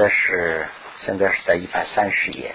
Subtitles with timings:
[0.00, 2.54] 在是现在是在一百三十页。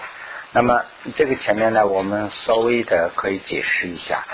[0.50, 4.24] 那么这个前面呢，我们稍微的可以解释一下。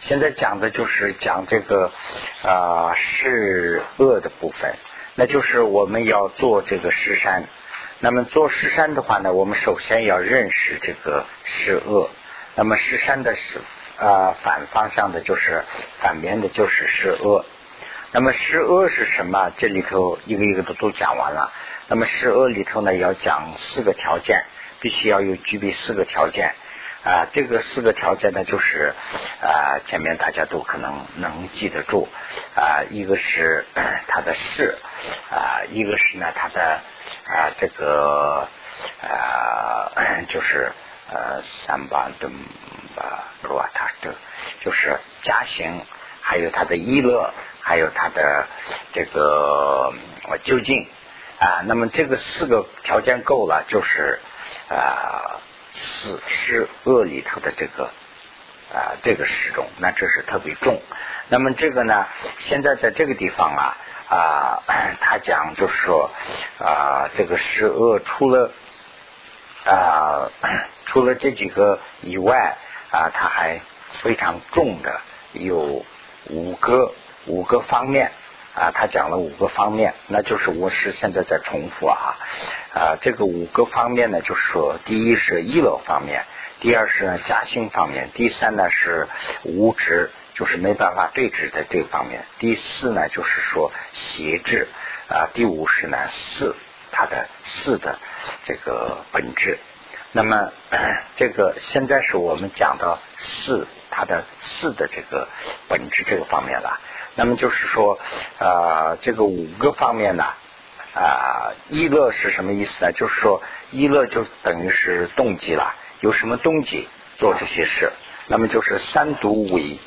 [0.00, 1.92] 现在讲的就是讲这个
[2.42, 4.74] 啊是恶的部分，
[5.16, 7.44] 那就是我们要做这个施山。
[7.98, 12.08] 那么做施山的话呢，我们首先要认识这个是恶。
[12.54, 13.60] 那么施山的是
[13.98, 15.62] 啊反方向的，就是
[15.98, 17.44] 反面的，就是是恶。
[18.12, 19.52] 那么是恶是什么？
[19.58, 21.52] 这里头一个一个都都讲完了。
[21.88, 24.44] 那么十恶里头呢，要讲四个条件。
[24.78, 26.54] 必须要有具备四个条件
[27.02, 28.92] 啊，这个四个条件呢，就是
[29.40, 32.06] 啊，前面大家都可能能记得住
[32.54, 33.64] 啊，一个是
[34.06, 34.76] 它的势
[35.30, 36.80] 啊，一个是呢它的
[37.24, 38.46] 啊这个
[39.00, 39.90] 啊
[40.28, 40.70] 就是
[41.10, 42.30] 呃三八顿
[42.94, 44.14] 巴罗塔的，
[44.60, 45.80] 就是家行，
[46.20, 48.46] 还有它的一乐，还有它的
[48.92, 49.92] 这个
[50.44, 50.86] 究竟
[51.38, 54.20] 啊，那么这个四个条件够了，就是。
[54.68, 55.40] 啊，
[55.72, 57.84] 四是恶里头的这个
[58.74, 60.80] 啊，这个十种，那这是特别重。
[61.28, 62.06] 那么这个呢，
[62.38, 63.76] 现在在这个地方啊
[64.08, 64.62] 啊，
[65.00, 66.10] 他讲就是说
[66.58, 68.50] 啊，这个是恶除了
[69.64, 70.30] 啊，
[70.86, 72.56] 除了这几个以外
[72.90, 75.00] 啊，它还非常重的
[75.32, 75.84] 有
[76.28, 76.92] 五个
[77.26, 78.10] 五个方面。
[78.56, 82.16] 啊，他讲了五个方面，那就是我是现在在重复啊
[82.72, 86.24] 啊，这个五个方面呢，就是说，第一是一乐方面，
[86.58, 89.08] 第二是呢加薪方面，第三呢是
[89.42, 94.68] 无执，就是没办法对峙的这个方面，第四呢就是说邪智
[95.08, 96.56] 啊，第五是呢四，
[96.90, 97.98] 它的四的
[98.42, 99.58] 这个本质。
[100.12, 100.50] 那么
[101.16, 105.28] 这个现在是我们讲到四，它的四的这个
[105.68, 106.80] 本质这个方面了。
[107.16, 107.98] 那么就是说，
[108.38, 110.24] 啊，这个五个方面呢，
[110.94, 112.92] 啊，一乐是什么意思呢？
[112.92, 113.42] 就是说，
[113.72, 117.90] 一乐就等于是动机了，有什么动机做这些事？
[118.28, 119.78] 那么就是三毒为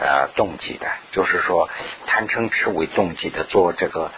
[0.00, 1.68] 呃动机的，就是说
[2.06, 4.12] 贪嗔痴为动机的做这个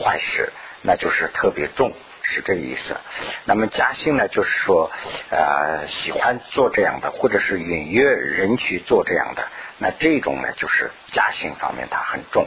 [0.00, 1.92] 坏事，那就是特别重。
[2.26, 2.96] 是这个意思。
[3.44, 4.90] 那么加兴呢，就是说，
[5.28, 9.46] 呃，喜欢做这样的，或者是允约人去做这样的，
[9.78, 12.46] 那这种呢，就是加兴方面它很重。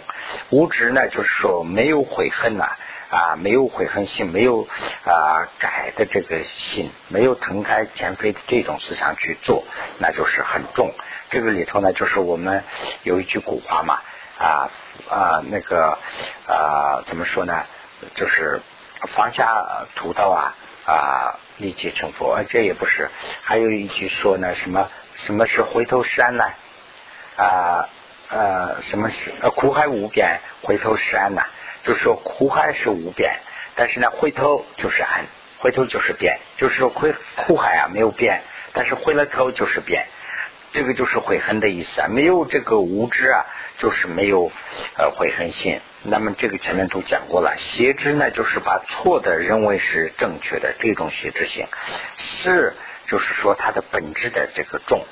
[0.50, 2.76] 无执呢，就是说没有悔恨呐，
[3.10, 4.68] 啊，没有悔恨心，没有
[5.04, 9.64] 啊改的这个心，没有腾开前非的这种思想去做，
[10.00, 10.94] 那就是很重。
[11.30, 12.64] 这个里头呢，就是我们
[13.04, 14.00] 有一句古话嘛，
[14.38, 14.70] 啊
[15.10, 15.98] 啊那个
[16.48, 17.66] 啊怎么说呢，
[18.16, 18.62] 就是。
[19.16, 20.56] 放下屠刀啊
[20.88, 22.42] 啊，立即成佛。
[22.50, 23.12] 这也不是，
[23.44, 26.44] 还有一句说呢，什么什么是回头是岸呢？
[27.38, 27.90] 啊
[28.30, 31.44] 呃，什么是呃苦海无边，回头是岸呐？
[31.84, 33.40] 就是说苦海是无边，
[33.76, 35.26] 但是呢，回头就是岸，
[35.60, 36.38] 回头就是边。
[36.58, 38.42] 就是说苦苦海啊没有边，
[38.74, 40.08] 但是回了头就是边。
[40.74, 43.46] 这个就是悔恨的意思啊，没有这个无知啊，
[43.78, 44.52] 就是没有
[44.98, 45.80] 呃悔恨心。
[46.04, 51.66] 那么这个前面都讲过了，邪知呢就是把错的认为是正确的这种邪知性，
[52.18, 52.74] 是
[53.06, 55.06] 就是说它的本质的这个重。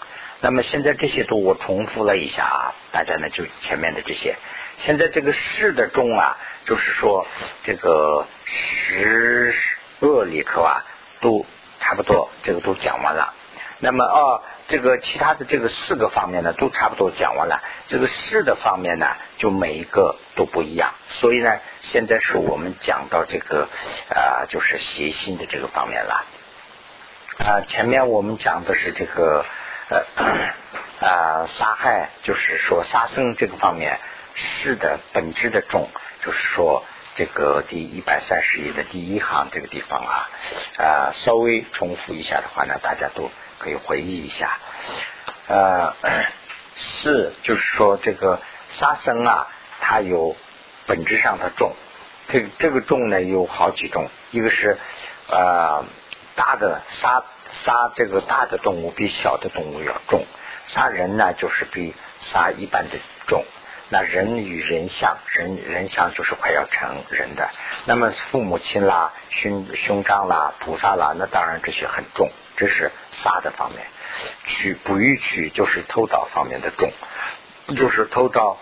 [0.45, 4.35] 那么现在这些都我重复了一下啊，大家呢就前面的这些，
[4.75, 7.25] 现在这个是的重啊，就是说
[7.63, 9.56] 这个十
[10.01, 10.85] 恶里头啊
[11.19, 11.47] 都
[11.79, 13.33] 差不多，这个都讲完了。
[13.79, 14.44] 那么哦。
[14.67, 17.62] 这个其他的这个四个方面呢，都差不多讲完了。
[17.88, 20.95] 这个事的方面呢，就每一个都不一样。
[21.07, 23.69] 所以呢，现在是我们讲到这个
[24.09, 26.25] 啊，就是邪心的这个方面了。
[27.38, 29.45] 啊，前面我们讲的是这个
[29.90, 34.00] 呃啊杀害，就是说杀生这个方面
[34.34, 35.90] 事的本质的重，
[36.23, 36.84] 就是说
[37.16, 40.29] 这个第一百三十页的第一行这个地方啊
[40.78, 43.29] 啊，稍微重复一下的话呢，大家都。
[43.57, 44.59] 可以回忆一下，
[45.47, 45.95] 呃，
[46.75, 49.47] 是就是说这个杀生啊，
[49.79, 50.35] 它有
[50.85, 51.74] 本质上的重，
[52.28, 54.77] 这个这个重呢有好几种，一个是
[55.30, 55.86] 呃
[56.36, 60.25] 大的杀杀这个大的动物比小的动物要重，
[60.65, 62.97] 杀人呢就是比杀一般的
[63.27, 63.44] 重，
[63.89, 67.50] 那人与人相，人人相就是快要成人的，
[67.86, 72.30] 那么父母亲啦、兄兄长啦、菩萨啦，那当然这些很重。
[72.57, 73.86] 这是杀的方面，
[74.45, 76.89] 取不欲取就是偷盗方面的重，
[77.75, 78.57] 就是偷盗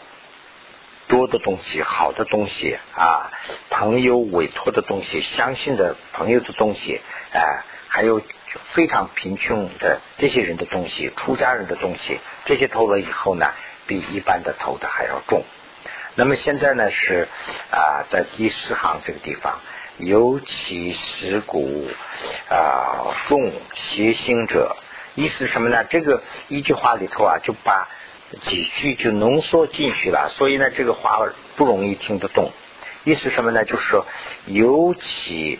[1.07, 3.29] 多的东西、好的东西啊，
[3.69, 7.01] 朋友委托的东西、相信的朋友的东西，
[7.31, 7.63] 哎，
[7.93, 8.23] 还有
[8.71, 13.53] 非常贫穷的这些人的东西、出家人的东西，这些偷了以后呢，
[13.85, 15.43] 比一般的偷的还要重。
[16.15, 17.27] 那么现在呢是
[17.69, 19.59] 啊，在第四行这个地方
[19.97, 21.87] 尤其食骨
[22.49, 24.75] 啊重邪心者，
[25.13, 25.83] 意思什么呢？
[25.83, 27.89] 这个一句话里头啊，就把
[28.41, 31.19] 几句就浓缩进去了，所以呢，这个话
[31.55, 32.51] 不容易听得懂。
[33.03, 33.65] 意思什么呢？
[33.65, 34.07] 就是说，
[34.47, 35.59] 尤其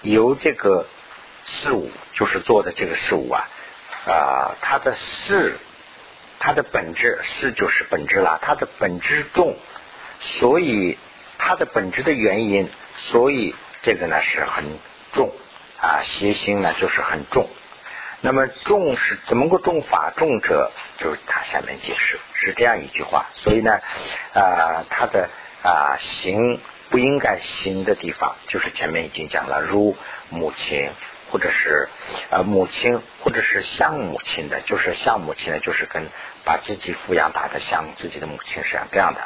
[0.00, 0.86] 由这个
[1.48, 3.48] 事物，就是做的这个事物啊
[4.06, 5.58] 啊，它的事，
[6.38, 9.56] 它的本质是就是本质了，它的本质重，
[10.20, 10.98] 所以
[11.38, 14.64] 它的本质的原因，所以这个呢是很
[15.12, 15.32] 重
[15.80, 17.48] 啊，邪心呢就是很重。
[18.20, 20.12] 那么重是怎么个重法？
[20.16, 23.78] 重者就是他下面解释是这样一句话，所以呢
[24.34, 25.30] 啊，他的
[25.62, 26.60] 啊行
[26.90, 29.96] 不应该行的地方，就是前面已经讲了，如
[30.30, 30.90] 母亲
[31.30, 31.88] 或者是
[32.30, 36.08] 呃母亲或者是像母亲的，就是像母亲的，就是跟
[36.44, 39.20] 把自己抚养大的像自己的母亲是这样的，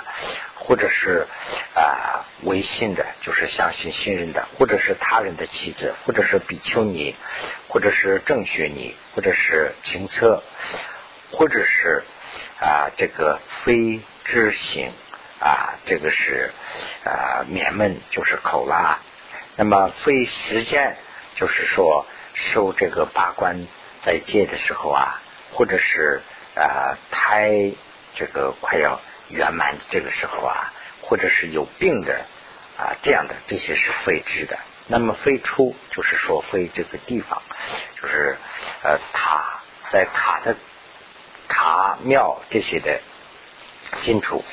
[0.56, 1.26] 或者是
[1.74, 7.14] 啊违信的，就是相信信任的，或者是他人的妻子，或者是比丘尼，
[7.68, 10.42] 或者是正学尼，或者是情车，
[11.30, 12.02] 或者是
[12.60, 14.92] 啊这个非知行
[15.38, 16.50] 啊，这个是
[17.04, 18.98] 啊免闷就是口啦，
[19.56, 20.96] 那么非时间
[21.34, 23.66] 就是说受这个八关
[24.00, 25.20] 在戒的时候啊，
[25.52, 26.22] 或者是。
[26.54, 27.72] 啊，胎
[28.12, 29.00] 这个快要
[29.30, 30.70] 圆满这个时候啊，
[31.00, 32.26] 或者是有病的
[32.76, 34.58] 啊，这样的这些是非知的。
[34.86, 37.40] 那么非出就是说非这个地方，
[37.98, 38.36] 就是
[38.82, 40.54] 呃塔在塔的
[41.48, 43.00] 塔庙这些的
[44.02, 44.44] 进出，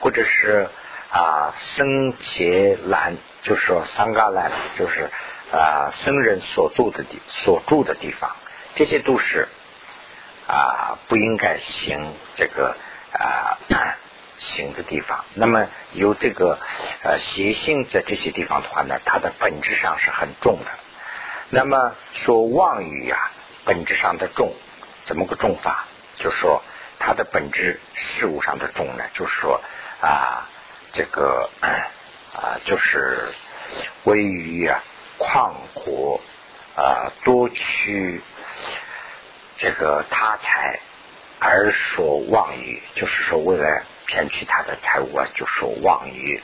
[0.00, 0.70] 或者是
[1.10, 5.10] 啊僧伽蓝，就是说桑嘎兰，就是
[5.52, 8.34] 啊僧人所住的地所住的地方，
[8.74, 9.48] 这些都是。
[10.44, 12.76] 啊，不应该行这个
[13.12, 13.56] 啊
[14.38, 15.24] 行的地方。
[15.34, 16.58] 那么有这个
[17.04, 20.70] 呃邪性在这些地方的话呢，它的本质上是很重的。
[21.48, 23.30] 那么说妄语呀，
[23.64, 24.52] 本质上的重，
[25.04, 25.86] 怎么个重法？
[26.16, 26.62] 就说
[26.98, 29.62] 它的本质事物上的重呢，就是说
[30.00, 30.48] 啊
[30.92, 33.28] 这个啊就是
[34.02, 34.82] 位于啊
[35.18, 36.20] 旷阔
[36.76, 38.20] 啊多区。
[39.58, 40.80] 这个他财
[41.38, 46.42] 而说妄语，就是说为了骗取他的财物啊，就说妄语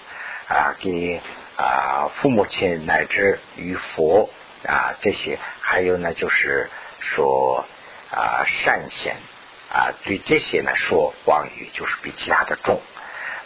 [0.49, 1.21] 啊，给
[1.57, 4.31] 啊父母亲乃至于佛
[4.65, 7.65] 啊这些，还有呢就是说
[8.13, 9.17] 啊善贤
[9.73, 12.81] 啊，对这些呢说妄语，就是比其他的重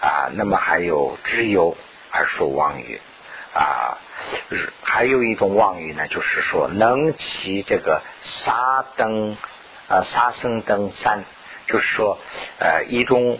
[0.00, 0.28] 啊。
[0.34, 1.76] 那么还有知有
[2.10, 3.00] 而说妄语
[3.54, 3.98] 啊，
[4.82, 9.36] 还有一种妄语呢，就是说能起这个沙灯。
[9.88, 11.24] 啊，杀生等三，
[11.66, 12.16] 就是说，
[12.58, 13.38] 呃，一种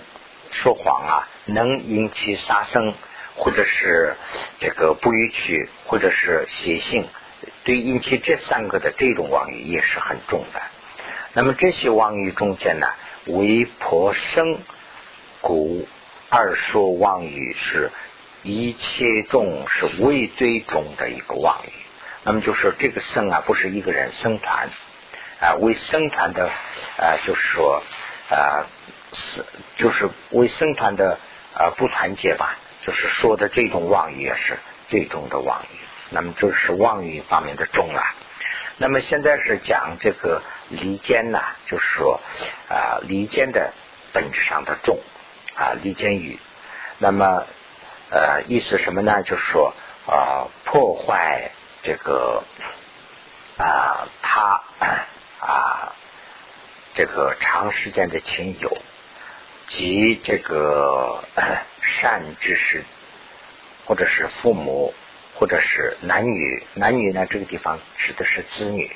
[0.50, 2.93] 说谎啊，能引起杀生，
[3.37, 4.17] 或者是
[4.59, 7.09] 这个不允许，或者是邪性，
[7.64, 10.61] 对引起这三个的这种妄语也是很重的。
[11.32, 12.88] 那么这些妄语中间呢，
[13.25, 14.59] 为婆生
[15.41, 15.88] 故
[16.29, 17.91] 二说妄语是
[18.42, 21.72] 一切众是为最重的一个妄语。
[22.24, 24.68] 那么就是这个生啊，不是一个人生团。
[25.40, 26.50] 啊，为僧团的
[26.96, 27.82] 啊，就是说
[28.30, 28.66] 啊，
[29.12, 29.44] 是
[29.76, 31.18] 就是为僧团的
[31.52, 34.56] 啊不团结吧，就是说的这种妄语也是
[34.86, 35.78] 最终的妄语。
[36.10, 38.02] 那么就是妄语方面的重了。
[38.76, 42.20] 那么现在是讲这个离间呐，就是说
[42.68, 43.72] 啊离间的
[44.12, 45.00] 本质上的重
[45.56, 46.38] 啊离间语。
[46.99, 47.46] 那么
[48.12, 49.23] 呃意思什么呢？
[49.23, 49.75] 就是说
[50.07, 51.50] 啊破坏
[51.83, 52.45] 这个
[53.59, 54.62] 啊他。
[55.45, 55.92] 啊，
[56.95, 58.78] 这个长时间的亲友
[59.66, 61.25] 及这个
[61.81, 62.85] 善知识，
[63.85, 64.95] 或者是父母，
[65.35, 68.95] 或者是男女，男女呢这个地方指的是子女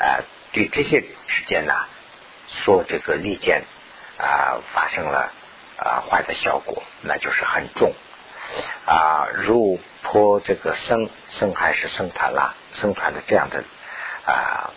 [0.00, 1.74] 啊，对这些之间呢，
[2.48, 3.64] 说这个利剑
[4.16, 5.30] 啊发生了
[5.76, 7.92] 啊坏的效果，那就是很重
[8.86, 13.64] 啊，如破这个生生还是生团啦，生团的这样的
[14.24, 14.70] 啊。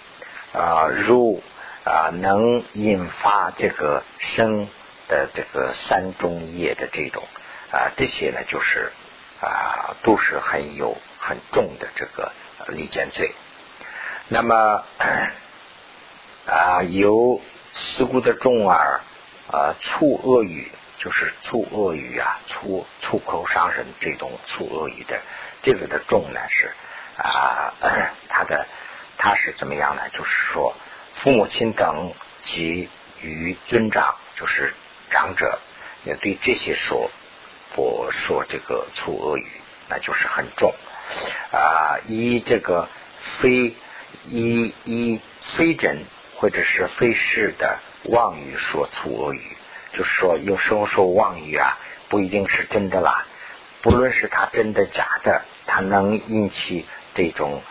[0.53, 1.41] 啊，如
[1.85, 4.67] 啊，能引发这个生
[5.07, 7.23] 的这个三中业的这种
[7.71, 8.91] 啊，这些呢，就是
[9.39, 12.33] 啊，都是很有很重的这个
[12.67, 13.33] 离间罪。
[14.27, 14.83] 那么
[16.45, 17.39] 啊，由
[17.73, 18.99] 事故的重耳
[19.49, 20.69] 啊，促恶语，
[21.01, 25.19] 就是粗恶语啊，粗粗口伤人这种粗恶语的，
[25.63, 26.71] 这个的重呢是
[27.17, 27.73] 啊，
[28.29, 28.67] 它的。
[29.23, 30.01] 他是怎么样呢？
[30.13, 30.73] 就是说，
[31.13, 32.89] 父母亲等及
[33.21, 34.73] 于尊长，就是
[35.11, 35.59] 长者，
[36.03, 37.11] 也对这些说，
[37.75, 39.45] 不说这个粗恶语，
[39.87, 40.73] 那就是很重
[41.51, 42.89] 啊以这个
[43.19, 43.75] 非
[44.25, 46.03] 一一非真
[46.33, 49.55] 或者是非是的妄语说出恶语，
[49.91, 51.77] 就是说有时候说妄语啊，
[52.09, 53.25] 不一定是真的啦。
[53.81, 57.61] 不论是他真的假的，他能引起这种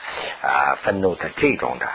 [0.43, 1.87] 啊愤怒的这种的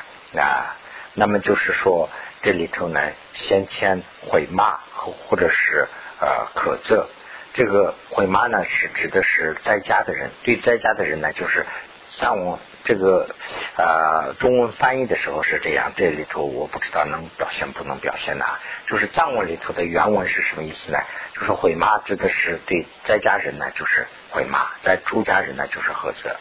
[0.42, 0.78] 啊，
[1.14, 2.10] 那么就是说
[2.42, 5.88] 这里头呢，先前毁骂或或者是
[6.22, 7.10] 呃可责，
[7.54, 11.66] 这个毁骂呢是指的是在家的人，对在家的人呢，就是
[12.08, 13.28] 像我这个
[13.76, 21.00] 呃中文翻译的时候是这样，这里头我不知道能表现不能表现呐，就是藏文里头的原文是什么意思呢？
[21.34, 26.38] 就是毁骂指的是对在家人呢，就是毁骂；在出家人呢，就是呵责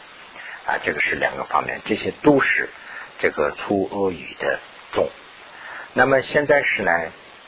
[0.67, 0.77] 啊。
[0.83, 2.69] 这个是两个方面，这些都是
[3.17, 4.59] 这个出恶语的
[4.91, 5.09] 重。
[5.93, 6.91] 那么现在是呢，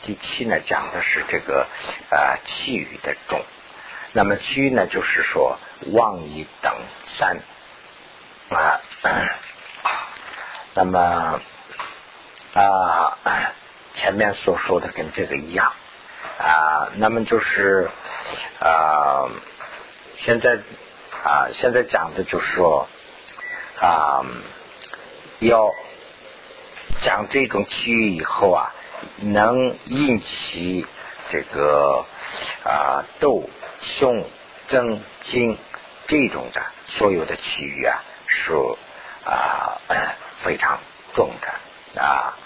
[0.02, 1.68] 第七呢讲的是这个
[2.10, 3.44] 啊气语的重。
[4.14, 5.60] 那么其余呢就是说
[5.92, 6.74] 妄语等
[7.06, 7.38] 三
[8.50, 8.80] 啊。
[10.74, 11.42] 那么
[12.54, 13.18] 啊
[13.94, 15.74] 前面所说的跟这个一样。
[16.40, 17.90] 啊，那么就是
[18.60, 19.28] 啊，
[20.14, 20.60] 现在
[21.24, 22.88] 啊，现在讲的就是说
[23.82, 24.22] 啊，
[25.40, 25.74] 要
[27.02, 28.72] 讲这种区域以后啊，
[29.18, 30.86] 能引起
[31.30, 32.06] 这个
[32.64, 33.50] 啊斗、
[33.80, 34.24] 凶、
[34.68, 35.58] 争、惊
[36.08, 38.54] 这种的所有的区域啊，是
[39.26, 39.80] 啊
[40.40, 40.80] 非常
[41.14, 42.38] 重的啊。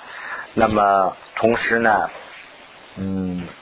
[0.53, 2.09] 那么同时呢，
[2.95, 3.47] 嗯。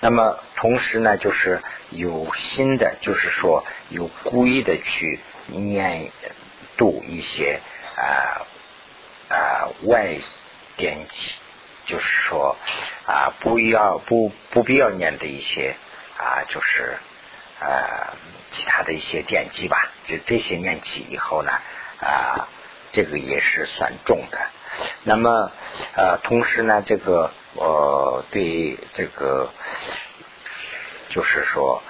[0.00, 6.12] 那么同时呢，就是有心的，就是说有故意的去念
[6.76, 7.60] 读一些
[7.96, 8.44] 啊
[9.28, 10.18] 啊外
[10.76, 11.32] 典籍，
[11.86, 12.56] 就是说
[13.06, 15.74] 啊不要不不必要念的一些
[16.18, 16.98] 啊就是
[17.60, 18.14] 呃
[18.50, 21.52] 其他的一些典籍吧，就这些念起以后呢
[22.00, 22.48] 啊
[22.92, 24.38] 这个也是算重的。
[25.04, 25.50] 那么
[25.94, 27.30] 呃同时呢这个。
[27.58, 29.48] 我对这个，
[31.08, 31.82] 就是说，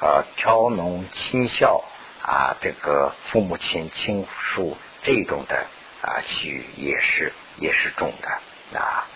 [0.00, 1.84] 呃，挑农亲孝
[2.22, 5.66] 啊，这个父母亲亲属这种的
[6.00, 9.06] 啊，其也是也是重的啊。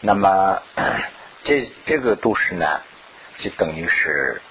[0.00, 0.60] 那么
[1.44, 2.82] 这这个都是呢，
[3.38, 4.42] 就等于是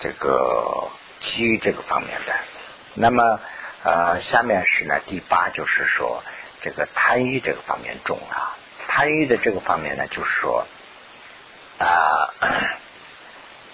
[0.00, 0.88] 这个
[1.20, 2.34] 其余这个方面的。
[2.94, 3.40] 那么
[3.84, 6.22] 呃，下面是呢，第八就是说
[6.60, 8.56] 这个贪欲这个方面重啊。
[8.88, 10.66] 贪欲的这个方面呢，就是说
[11.78, 12.34] 啊，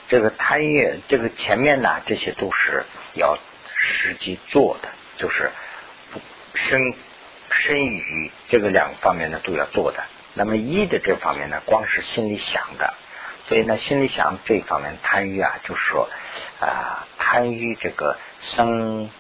[0.09, 3.39] 这个贪欲，这个前面呢，这些都是要
[3.77, 5.51] 实际做的，就是
[6.55, 6.95] 身
[7.51, 10.05] 身与这个两个方面呢都要做的。
[10.35, 12.95] 那么一的这方面呢，光是心里想的，
[13.47, 16.09] 所以呢，心里想这方面贪欲啊，就是说
[16.61, 19.11] 啊，贪欲这个生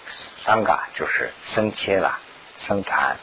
[0.44, 2.18] 三个就是生切了
[2.58, 3.16] 生团。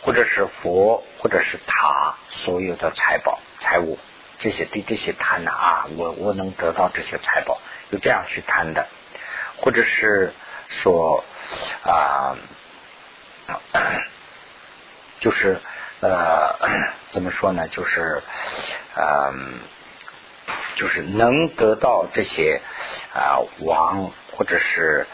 [0.00, 3.98] 或者是佛，或者是他所有的财宝、财物，
[4.38, 8.86] 这些对这些贪的啊，我我能得到这些财宝，就这样去贪的，
[9.56, 10.32] 或者是
[10.68, 11.24] 说
[11.82, 12.36] 啊，
[15.18, 15.60] 就是
[16.00, 16.54] 呃，
[17.10, 17.66] 怎么说呢？
[17.66, 18.22] 就是
[18.94, 19.58] 嗯，
[20.78, 22.62] 就是能得到这些
[23.12, 25.06] 啊王，或者是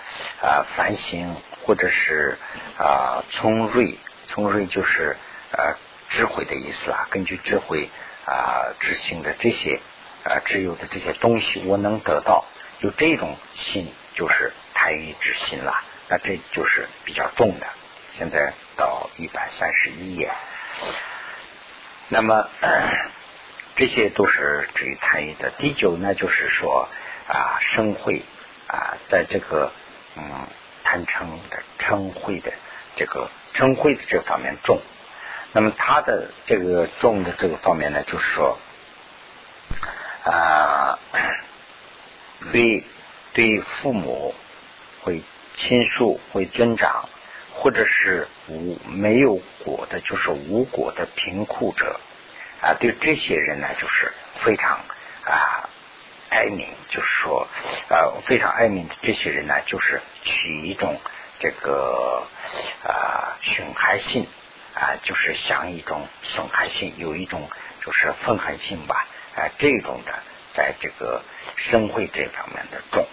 [0.43, 2.39] 啊繁星，或者是
[2.79, 3.99] 啊聪锐。
[4.27, 5.17] 聪慧就是
[5.53, 5.77] 呃
[6.09, 7.91] 智慧的意思啦，根据智慧
[8.27, 9.81] 啊执行的这些
[10.25, 12.47] 啊只有的这些东西，我能得到，
[12.81, 17.67] 有这种心就是贪欲之心了，那这就是比较重的。
[18.13, 20.33] 现在到一百三十一页，
[22.09, 22.49] 那么
[23.77, 25.51] 这些都是至于贪欲的。
[25.59, 26.89] 第九呢，就是说
[27.29, 28.23] 啊生慧
[28.69, 29.73] 啊，在这个
[30.17, 30.23] 嗯
[30.83, 32.53] 贪嗔的嗔慧的
[32.97, 33.29] 这个。
[33.57, 34.81] 嗔恚的这方面重，
[35.53, 38.59] 那么他的这个重的这个方面呢，就是说
[40.25, 40.99] 啊，
[42.51, 42.83] 对
[43.33, 44.35] 对父母
[45.03, 45.23] 会
[45.55, 47.09] 亲属会尊长，
[47.53, 52.01] 或者是无没有果的，就是无果的贫苦者
[52.65, 54.81] 啊，对这些人呢，就是非常
[55.25, 55.69] 啊
[56.31, 57.47] 哀悯，就是说
[57.89, 60.99] 呃非常哀悯的这些人呢，就是取一种。
[61.41, 62.27] 这个
[62.85, 64.27] 啊，损害性
[64.75, 67.51] 啊，就是像一种损害性，有一种
[67.85, 70.13] 就是愤恨性吧，啊，这种的，
[70.55, 71.23] 在这个
[71.57, 73.07] 生会这方面的重。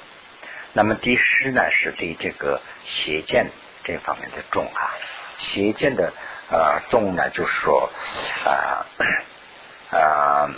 [0.71, 3.49] 那么第十呢，是对这个邪见
[3.83, 4.93] 这方面的重啊，
[5.35, 6.13] 邪见的
[6.49, 7.91] 呃重呢，就是说
[8.45, 8.85] 啊
[9.91, 10.49] 啊，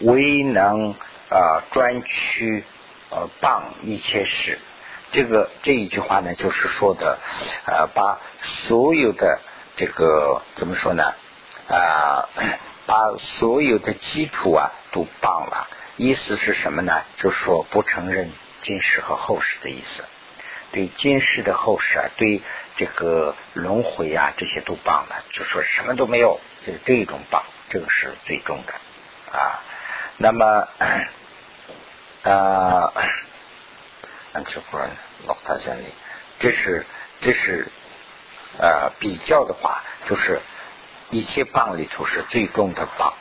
[0.00, 0.94] 未能
[1.28, 2.64] 啊专取
[3.10, 4.58] 呃谤一切事。
[5.12, 7.18] 这个这一句话呢，就是说的，
[7.66, 9.40] 呃，把所有的
[9.76, 11.14] 这个怎么说呢？
[11.68, 12.28] 啊，
[12.86, 15.68] 把所有的基础啊都绑了。
[15.96, 17.02] 意思是什么呢？
[17.16, 18.32] 就说不承认
[18.62, 20.04] 今世和后世的意思。
[20.72, 22.40] 对今世的后世啊，对
[22.76, 28.74] 这个轮回啊这些都棒了，就说什么都没有，就这种棒，这个是最重的
[29.38, 29.62] 啊。
[30.18, 30.68] 那么
[32.30, 32.92] 啊。
[34.32, 34.88] 安吃苦人
[35.26, 35.86] 老大先里，
[36.38, 36.86] 这是
[37.20, 37.66] 这是
[38.60, 40.40] 呃比较的话，就是
[41.10, 43.14] 一切棒里头是最重的棒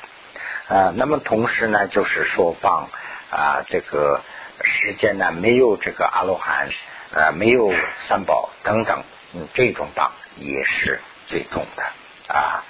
[0.68, 0.94] 啊。
[0.96, 2.92] 那么同时呢，就是说棒
[3.32, 4.22] 啊，这个
[4.62, 6.70] 时间呢没有这个阿罗汉
[7.12, 9.04] 啊，没有三宝等等，
[9.34, 11.84] 嗯，这种棒也是最重的
[12.30, 12.64] 啊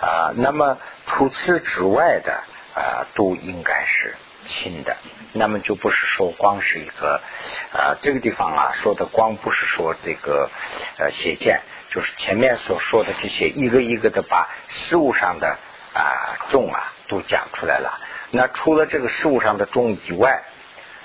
[0.00, 0.32] 啊。
[0.36, 2.32] 那么除此之外的
[2.74, 4.16] 啊，都应该是。
[4.44, 4.96] 轻的，
[5.34, 7.20] 那么就不是说光是一个
[7.72, 10.50] 啊，这个地方啊说的光不是说这个
[10.98, 15.56] 呃邪见，就是前面所说的这些一个一个的把事物上的
[15.94, 18.00] 啊重啊都讲出来了。
[18.32, 20.42] 那除了这个事物上的重以外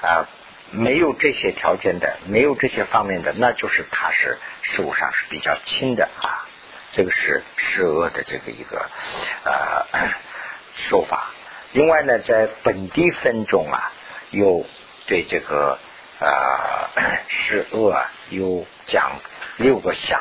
[0.02, 0.26] 啊，
[0.72, 6.47] 没有这些条件的，没有这些方面的，那就是它是事物上是比较轻的啊。
[6.98, 8.90] 这个是施恶的这个一个
[9.44, 9.86] 呃
[10.74, 11.28] 说法。
[11.74, 13.92] 另外呢，在本地分中啊，
[14.32, 14.66] 有
[15.06, 15.78] 对这个
[16.20, 16.90] 啊
[17.30, 19.12] 是恶有讲
[19.58, 20.20] 六个相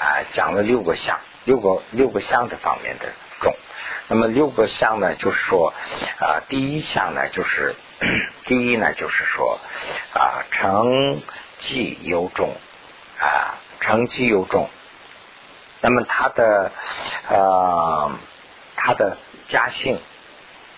[0.00, 3.54] 啊，讲了六个相，六个六个相的方面的种。
[4.08, 5.72] 那么六个相呢，就是说
[6.18, 7.76] 啊，第一项呢，就是
[8.46, 9.60] 第一呢，就是说
[10.12, 11.22] 啊，成
[11.60, 12.56] 绩有种
[13.20, 14.68] 啊，成绩有种。
[15.80, 16.72] 那么他的
[17.28, 18.10] 呃，
[18.76, 19.16] 他的
[19.48, 19.98] 家性。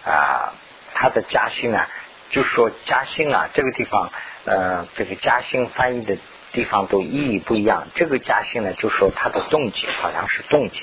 [0.05, 0.53] 啊，
[0.95, 1.89] 他的嘉兴啊，
[2.31, 4.11] 就说嘉兴啊，这个地方，
[4.45, 6.19] 呃，这个嘉兴翻译的
[6.51, 7.87] 地方都意义不一样。
[7.95, 10.83] 这个嘉兴呢，就说他的动机好像是动机，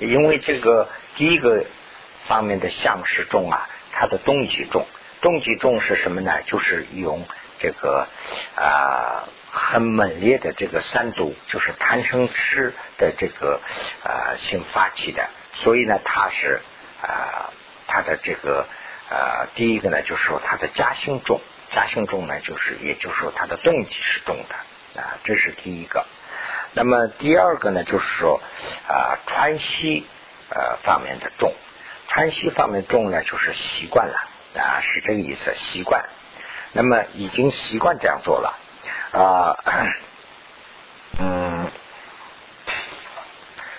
[0.00, 1.64] 因为这个第一个
[2.24, 4.84] 方面的相是重啊，他的动机重，
[5.20, 6.42] 动机重是什么呢？
[6.46, 7.24] 就是用
[7.66, 8.06] 这个
[8.54, 13.60] 啊很猛烈的这个三毒，就是贪生痴的这个
[14.04, 16.60] 啊性发起的，所以呢，他是
[17.02, 17.50] 啊。
[17.88, 18.66] 他的这个
[19.08, 21.40] 呃，第一个呢，就是说他的家兴重，
[21.72, 26.04] 家兴重呢，就是也就是说他的动机是重的啊，这是第一个。
[26.72, 28.42] 那么第二个呢，就是说
[28.88, 30.04] 啊，川西
[30.50, 31.54] 呃方面的重，
[32.08, 34.18] 川西方面重呢，就是习惯了
[34.60, 36.04] 啊，是这个意思，习惯。
[36.76, 38.54] 那么已经习惯这样做了
[39.12, 39.56] 啊，
[41.18, 41.70] 嗯，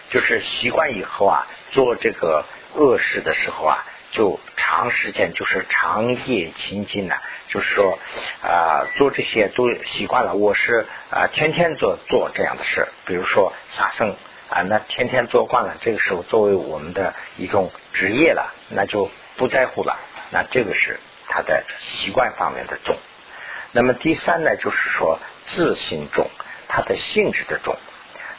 [0.09, 3.85] 就是习惯以后啊，做这个恶事的时候啊。
[4.09, 7.15] 就长时间就是长夜勤进呢，
[7.49, 7.99] 就是说
[8.41, 10.33] 啊做这些都习惯了。
[10.33, 14.15] 我是啊天天做做这样的事，比如说杀生
[14.49, 19.99] 啊，那天天做惯了，这个时候作为我们的一种职业了，那就不在乎了。
[20.31, 20.99] 那这个是
[21.37, 22.97] 他的习惯方面的重。
[23.71, 26.31] 那么第三呢，就是说自信重，
[26.67, 27.77] 它的性质的重。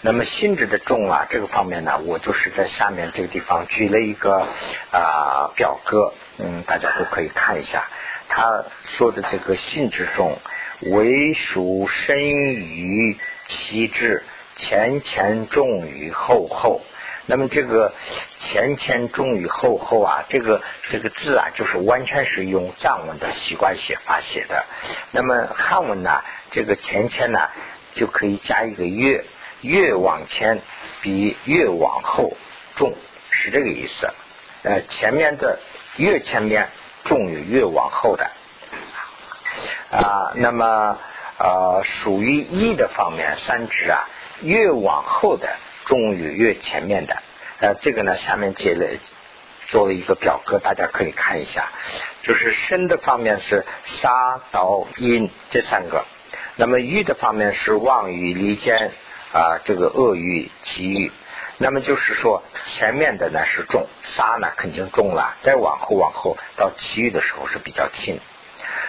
[0.01, 4.49] 那么性质的重啊，这个方面呢，我就是在下面这个地方举了一个
[4.91, 7.85] 啊表格，嗯，大家都可以看一下。
[8.29, 10.37] 他说的这个性质重，
[10.81, 14.25] 为属深于其质，
[14.57, 16.81] 前前重于后后。
[17.31, 17.93] 那么这个
[18.41, 24.65] 前前重于后后啊，这个这个字啊，就是完全是用藏文的习惯写法写的。
[25.13, 27.51] 那么汉文呢，这个前前呢，
[27.93, 29.25] 就可以加一个月。
[29.61, 30.63] 越往前
[31.03, 32.37] 比越往后
[32.77, 32.95] 重，
[33.31, 34.09] 是这个意思。
[34.63, 35.59] 呃，前面的
[35.97, 36.71] 越前面
[37.03, 38.31] 重于越往后的
[39.91, 40.33] 啊。
[40.37, 40.97] 那么
[41.39, 44.09] 呃，属于一的方面，三指啊，
[44.43, 45.49] 越往后的
[45.89, 47.17] 重于越前面的。
[47.59, 48.87] 呃，这个呢，下面接了
[49.67, 51.71] 做了一个表格，大家可以看一下。
[52.21, 56.05] 就是身的方面是杀、刀、阴这三个。
[56.55, 58.93] 那么欲的方面是妄语、离间。
[59.31, 61.13] 啊，这个恶欲、其欲，
[61.59, 68.19] 那么就是说前面的呢是重，杀呢肯定重了，再往后往后到其余的时候是比较轻。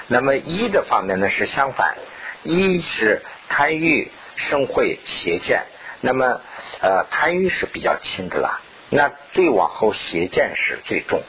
[0.07, 1.97] 那么一的方面呢是相反，
[2.43, 5.65] 一是贪欲、生慧、邪见，
[6.01, 6.41] 那么
[6.81, 11.21] 呃贪欲是比较轻的啦，那最往后邪见是最重。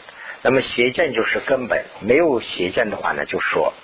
[0.42, 3.74] 那么邪见就是根本，没有邪见的话呢，就说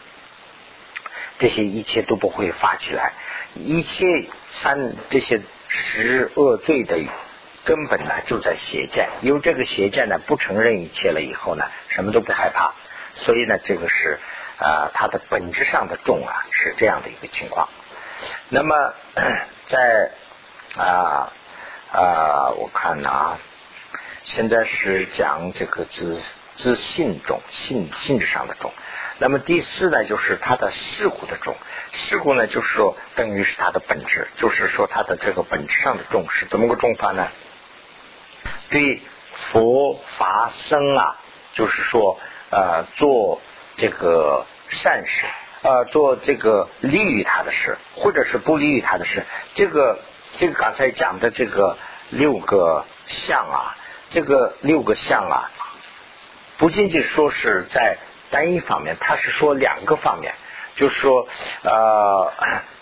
[1.38, 3.12] 这些一切都不会发起来。
[3.54, 6.96] 一切三这些十恶罪的
[7.64, 9.10] 根本呢，就在邪见。
[9.20, 12.74] 因为这个邪见呢，不承认一切了以后呢，什么都不害怕。
[13.14, 14.18] 所以呢，这个是
[14.58, 17.68] 啊，它的本质上的重啊，是这样的一个情况。
[18.48, 18.94] 那么
[19.68, 20.12] 在
[20.76, 21.32] 啊
[21.92, 23.38] 啊，我看啊，
[24.24, 26.20] 现在是讲这个自
[26.56, 28.72] 自信中性性质上的中。
[29.18, 31.56] 那么第四呢，就是它的事故的重，
[31.92, 37.28] 事故呢，就是说等于是它的本质，就是说它的这个本质上的重是怎么个重法呢？
[38.68, 39.00] 对
[39.32, 41.16] 佛法僧啊，
[41.54, 42.18] 就是说
[42.50, 43.40] 呃做
[43.78, 45.24] 这个善事，
[45.62, 50.00] 呃做这个利于他的事，或者是不利于他的事，这个
[50.36, 51.76] 这个刚才讲的这个
[52.10, 53.76] 六个相啊，
[54.10, 55.50] 这个六个相啊，
[56.58, 57.98] 不仅仅说是在。
[58.28, 60.34] 单一方面，他是说两个方面，
[60.74, 61.28] 就是说，
[61.62, 62.32] 呃，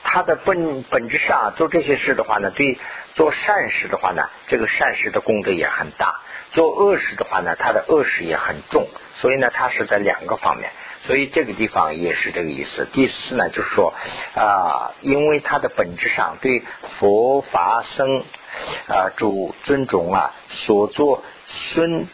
[0.02, 2.78] 他的本本质上做这些事的话呢，对
[3.12, 6.18] 做善事的话呢，这个善事的功德也很大；
[6.50, 8.88] 做恶事的话呢，他的恶事也很重。
[9.16, 10.70] 所以呢，他是在两个方面，
[11.04, 12.86] 所以这个地方也是这个意思。
[12.92, 13.94] 第四呢，就是说，
[14.34, 16.62] 啊，因为它的本质上对
[16.98, 18.24] 佛法僧
[18.88, 22.08] 啊主尊重啊，所作孙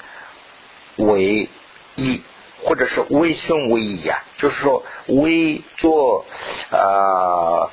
[0.97, 1.49] 为
[1.97, 2.23] 义。
[2.63, 6.27] 或者是为损为益啊，就是说为做
[6.71, 7.71] 呃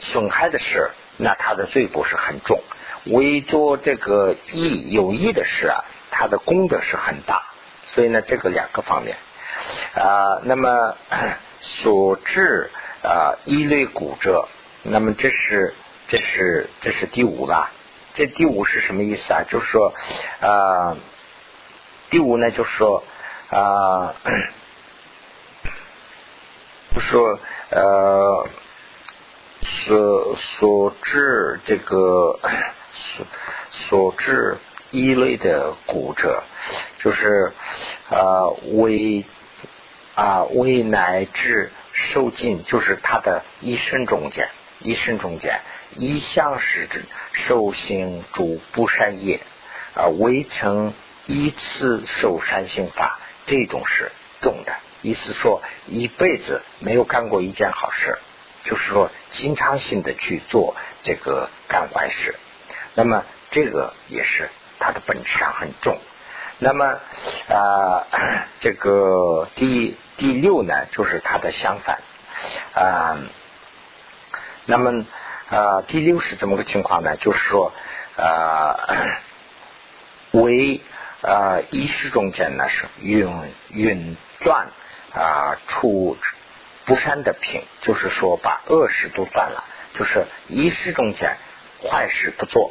[0.00, 2.58] 损害的事，那他的罪过是很重；
[3.04, 7.44] 为做这个益有益的事啊，他的功德是很大。
[7.86, 9.16] 所以呢，这个两个方面
[9.94, 10.96] 啊，那么
[11.60, 12.70] 所致
[13.02, 14.48] 啊一类骨折，
[14.82, 15.74] 那么这是
[16.06, 17.72] 这是这是第五吧。
[18.14, 19.42] 这第五是什么意思啊？
[19.48, 19.94] 就是说
[20.40, 20.96] 啊，
[22.10, 23.02] 第五呢，就是说。
[23.50, 24.14] 啊，
[26.98, 27.40] 说
[27.70, 28.46] 呃，
[29.62, 32.38] 所所致这个
[32.92, 33.26] 所
[33.70, 34.58] 所致
[34.90, 36.42] 一类的骨折，
[36.98, 37.54] 就是
[38.10, 39.24] 啊为
[40.18, 44.50] 啊为乃至受尽，就是他的一生中间，
[44.80, 45.60] 一生中间
[45.94, 49.40] 一向是指受行诸不善业
[49.94, 50.92] 啊，未曾
[51.26, 53.20] 一次受善行法。
[53.46, 58.18] 这种是重的，意思说一辈子没有干过一件好事，
[58.64, 62.34] 就是说经常性的去做这个干坏事，
[62.94, 64.50] 那么这个也是
[64.80, 65.96] 它的本质上很重。
[66.58, 66.98] 那么
[67.48, 68.04] 啊，
[68.58, 72.02] 这个第一第六呢，就是它的相反
[72.74, 73.16] 啊。
[74.66, 75.06] 那么
[75.48, 77.16] 啊，第六是怎么个情况呢？
[77.16, 77.72] 就是说
[78.18, 78.76] 啊，
[80.32, 80.82] 为。
[81.20, 83.28] 啊，一时中间呢是云
[83.70, 84.68] 云断
[85.12, 86.16] 啊，出
[86.84, 91.36] 不善的品，就是说把恶事都断了，就是一时中间
[91.82, 92.70] 坏事不做。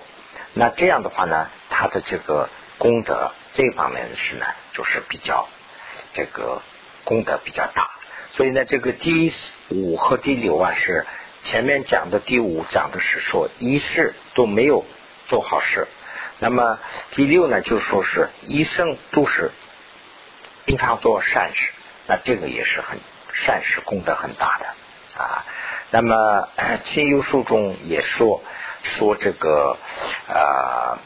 [0.54, 5.50] 那这样的话呢，他的这个功德这方面的事呢，就是比较
[6.14, 6.62] 这个
[7.08, 7.90] 功德比较大。
[8.32, 9.32] 所以呢，这个第
[9.70, 11.06] 五和第六啊，是
[11.42, 14.84] 前面讲的第五讲的是说一世都没有
[15.28, 15.88] 做好事。
[16.40, 16.80] 那么
[17.12, 19.52] 第六呢，就说是一生都是
[20.66, 21.72] 经常做善事，
[22.08, 23.00] 那这个也是很
[23.34, 24.66] 善事功德很大的
[25.24, 25.46] 啊。
[25.90, 26.50] 那么
[26.84, 28.44] 亲友书中也说
[28.84, 29.78] 说这个
[30.28, 31.00] 啊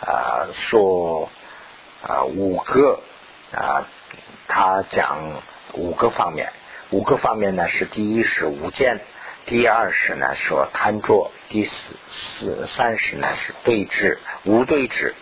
[0.00, 1.30] 啊说
[2.02, 3.00] 啊五个
[3.52, 3.88] 啊，
[4.50, 5.42] 他讲
[5.74, 6.52] 五个方面，
[6.90, 9.00] 五个方面呢是第一是无间。
[9.46, 15.14] 第二是呢说贪着，第四四三是呢是对峙无对峙，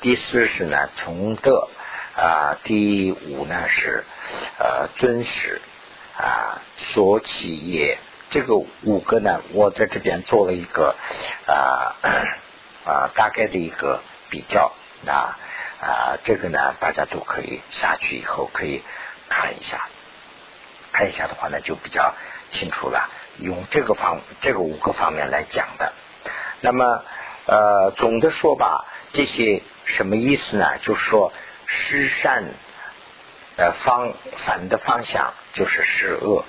[0.00, 1.68] 第四是呢从德
[2.16, 4.04] 啊，第五呢是
[4.58, 5.60] 呃尊师
[6.16, 7.98] 啊所起业，
[8.30, 10.96] 这个五个呢，我在这边做了一个
[11.46, 11.96] 啊
[12.84, 14.72] 啊大概的一个比较
[15.06, 15.38] 啊
[15.80, 18.82] 啊这个呢大家都可以下去以后可以
[19.28, 19.88] 看一下，
[20.92, 22.14] 看一下的话呢就比较
[22.50, 23.08] 清楚了。
[23.38, 25.92] 用这个方这个五个方面来讲的，
[26.60, 27.04] 那么
[27.46, 30.78] 呃总的说吧，这些什么意思呢？
[30.82, 31.32] 就是说
[31.66, 32.44] 施善
[33.56, 36.44] 呃方反的方向就是施恶。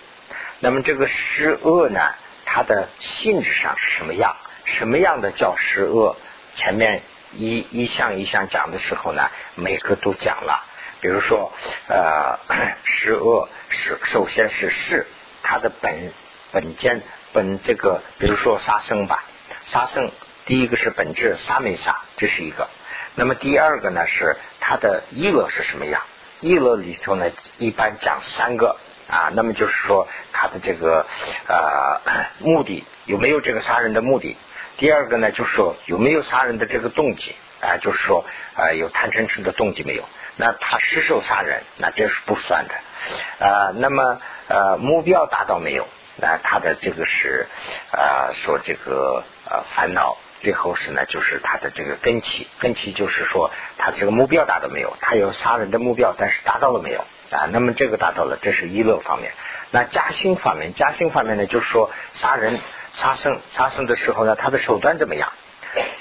[0.59, 2.01] 那么这个施恶呢，
[2.45, 4.35] 它的性质上是什么样？
[4.65, 6.17] 什么样的叫施恶？
[6.55, 7.01] 前面
[7.33, 10.65] 一一项一项讲的时候呢，每个都讲了。
[11.01, 11.51] 比如说
[11.87, 12.39] 呃
[12.83, 15.07] 十恶是首先是是
[15.43, 16.13] 它的本。
[16.53, 19.23] 本间本这个，比如说杀生吧，
[19.63, 20.11] 杀生
[20.45, 22.67] 第一个是本质杀没杀，这是一个。
[23.15, 26.01] 那么第二个呢是它的意乐是什么样？
[26.41, 28.75] 意乐里头呢一般讲三个
[29.07, 31.05] 啊，那么就是说它的这个
[31.47, 32.01] 呃
[32.39, 34.35] 目的有没有这个杀人的目的？
[34.77, 37.77] 第二个呢就是说有没有杀人的这个动机啊？
[37.77, 40.03] 就是说啊有贪嗔痴的动机没有？
[40.37, 43.71] 那他失手杀人，那这是不算的啊。
[43.75, 45.87] 那么呃目标达到没有？
[46.15, 47.47] 那他的这个是
[47.91, 54.97] 啊说这个呃烦恼，最后是呢就是他的这个根基，根基就是说他这个目标达到没有？
[55.01, 57.05] 他有杀人的目标，但是达到了没有？
[57.31, 59.31] 啊，那么这个达到了，这是一乐方面。
[59.71, 62.59] 那加兴方面，加兴方面呢，就是说杀人、
[62.91, 65.31] 杀生、杀生的时候呢，他的手段怎么样？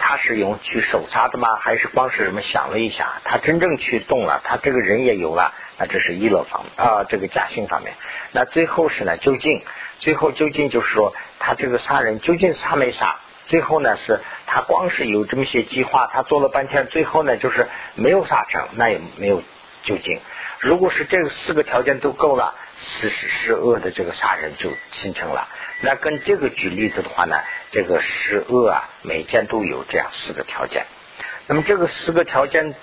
[0.01, 1.55] 他是用去手杀的吗？
[1.61, 3.21] 还是光是什么想了一下？
[3.23, 7.95] 他真正去动了，他这个人也有了，那这是一乐方啊，这个假性方面。
[8.33, 9.63] 那最后是呢，究竟
[10.01, 13.21] 最后究竟就是说，他这个杀人究竟杀没杀？
[13.47, 19.43] 最后呢，是他光是有这么些计划，他做了半天，最后呢就是没有杀成，那也没有
[19.85, 20.21] 究竟。
[20.59, 25.49] 如果是这四个条件都够了，是是是恶的这个杀人就形成了。
[25.83, 27.37] 那跟这个举例子的话呢，
[27.71, 30.87] 这个是恶啊，每天都有这样四个条件。
[31.47, 32.75] 那么这个四个条件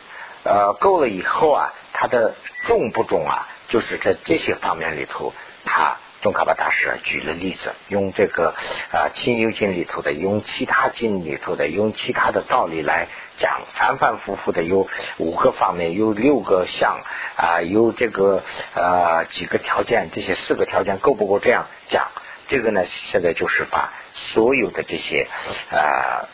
[0.44, 3.48] 呃够了以后啊，它的重不重啊？
[3.68, 5.34] 就是在这些方面里头，
[5.66, 5.98] 它。
[6.28, 8.54] 宗喀巴大师举了例子，用这个
[8.92, 17.00] 啊《清幽经》里头的，用其他经里头的，用其他的道理来讲，反反复复的有五个方面，有六个项
[17.38, 21.40] 啊，有这个呃几个条件，这些四个条件够不够？
[21.40, 22.12] 这样讲，
[22.48, 25.30] 这个呢，现在就是把所有的这些
[25.72, 26.28] 啊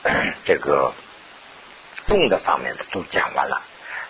[0.44, 0.94] 这个
[2.08, 3.62] 重的方面的都讲完了。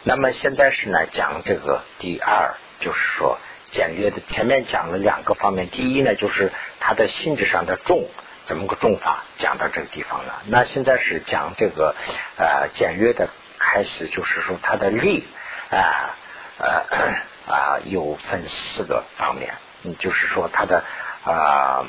[0.04, 3.38] 那么现在是呢讲这个第二，就是说。
[3.74, 5.68] 简约的，前面讲了两个方面。
[5.68, 8.08] 第一呢，就是它的性质上的重，
[8.46, 10.44] 怎么个重法，讲到这个地方了。
[10.46, 11.96] 那现在是讲这个
[12.38, 15.28] 呃简约的开始，就是说它的力
[15.72, 16.16] 啊
[16.60, 20.84] 呃啊有分四个方面，嗯，就是说它的
[21.26, 21.86] 啊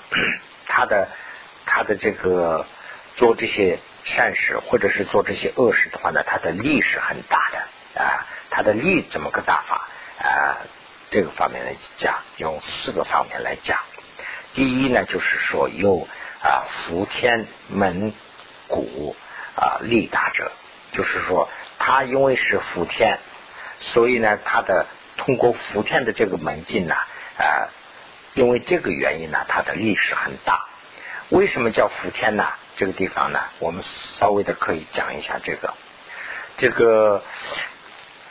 [0.66, 1.08] 它的
[1.66, 2.64] 它的这个
[3.16, 9.86] 做这些善事或者是做这些恶事的话呢，它的力是很大的啊，它的力怎么个大法
[10.18, 10.56] 啊？
[11.14, 13.78] 这个方面来讲，用四个方面来讲。
[14.52, 16.08] 第一呢，就是说有
[16.42, 18.12] 啊福天门
[18.66, 19.14] 谷
[19.54, 20.50] 啊力大者，
[20.90, 21.48] 就是说
[21.78, 23.20] 他因为是福天，
[23.78, 26.96] 所以呢，他的通过福天的这个门进呢
[27.38, 27.70] 啊，
[28.34, 30.66] 因为这个原因呢，他的力是很大。
[31.28, 32.48] 为什么叫福天呢？
[32.74, 35.74] 这个地方呢，我们稍微的可以讲一下这个。
[36.56, 37.22] 这个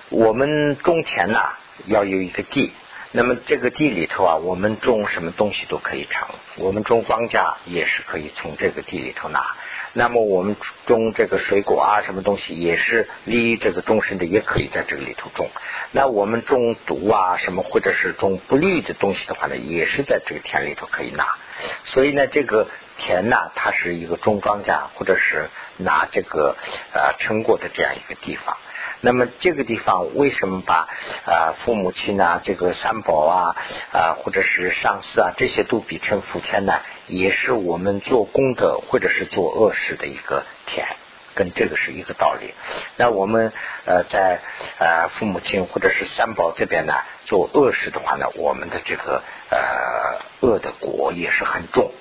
[0.09, 1.53] 我们种田呐。
[1.85, 2.71] 要有一个地，
[3.11, 6.27] 那么这个地里头啊，我们种什么东西都可以成。
[6.57, 9.55] 我们种庄稼也是可以从这个地里头拿。
[9.95, 10.55] 那么我们
[10.87, 15.51] 种这个水果啊，什么东西也是利于这个众生的，也可以在这个里头种。
[15.91, 21.35] 那我们种毒啊，什么或者是种不利的东西的话呢，也是在这个田里头可以拿。
[21.83, 26.55] 所以呢，这个田呢，它是一个种庄稼或者是拿这个
[26.91, 28.57] 呃成果的这样一个地方。
[29.05, 30.87] 那么这个地方为什么把
[31.25, 33.55] 啊父母亲啊这个三宝啊
[33.91, 36.79] 啊或者是上司啊这些都比成福田呢？
[37.07, 40.87] 也是我们做功德或者是做恶事的一个田，
[41.35, 42.53] 跟这个是一个道理。
[42.95, 43.51] 那我们
[43.83, 44.39] 呃在
[44.79, 46.93] 呃父母亲或者是三宝这边呢
[47.25, 51.91] 做恶事的话呢，我们的这个呃恶的果也是很重。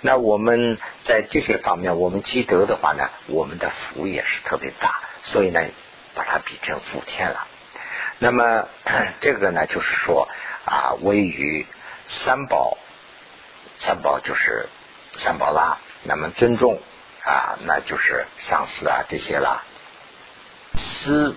[0.00, 4.98] 那我们在这些方面我们积德的话呢，我们的福也是特别大。
[5.22, 5.60] 所以呢。
[6.18, 7.46] 把它比成福天了，
[8.18, 8.66] 那么
[9.22, 10.28] 这个呢，就是说
[10.64, 11.64] 啊，位于
[12.08, 12.76] 三宝，
[13.76, 14.68] 三宝就是
[15.16, 15.78] 三宝啦。
[16.02, 16.80] 那么尊重
[17.24, 19.62] 啊，那就是上司啊这些啦。
[20.76, 21.36] 师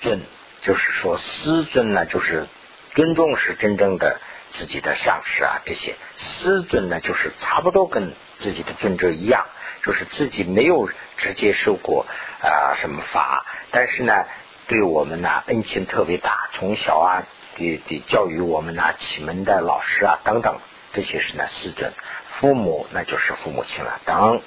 [0.00, 0.22] 尊
[0.62, 2.46] 就是说师尊呢，就是
[2.92, 4.20] 尊重是真正的
[4.52, 5.96] 自己的上司啊这些。
[6.16, 9.46] 师尊呢，就是差不多跟自己的尊者一样，
[9.82, 12.06] 就是自己没有直接受过
[12.42, 13.46] 啊什么法。
[13.70, 14.26] 但是呢，
[14.68, 17.22] 对我们呢恩情特别大，从小啊，
[17.56, 20.58] 的的教育我们呢启蒙的老师啊等等，
[20.92, 21.92] 这些是呢师尊，
[22.28, 24.42] 父母那就是父母亲了等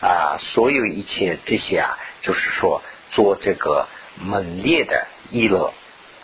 [0.00, 2.82] 啊，所有一切这些啊，就是说
[3.12, 5.72] 做这个猛烈的议乐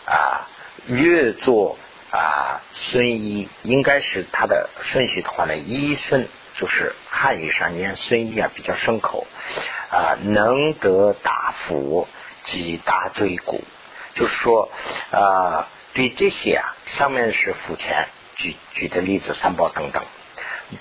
[0.05, 0.47] 啊，
[0.87, 1.77] 越做
[2.11, 6.27] 啊孙一应该是他的顺序的话呢，一顺
[6.61, 9.27] 就是汉语上念孙一啊比较顺口
[9.89, 12.07] 啊，能得大福。
[12.43, 13.63] 及大罪骨，
[14.15, 14.71] 就是说
[15.11, 20.03] 啊，对这些啊，上面是福田举举的例子，三宝等等，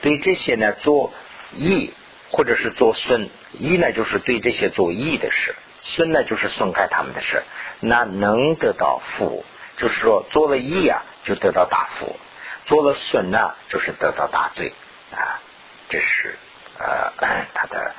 [0.00, 1.12] 对这些呢做
[1.52, 1.92] 义
[2.30, 7.42] 或者是做损，义呢就是对这些做义的事，损呢就是损害他们的事，
[7.80, 9.44] 那能得到福，
[9.76, 12.16] 就是说做了义啊就得到大福，
[12.64, 14.72] 做了损呢就是得到大罪
[15.12, 15.42] 啊，
[15.90, 16.38] 这是
[16.78, 17.12] 呃
[17.52, 17.94] 他的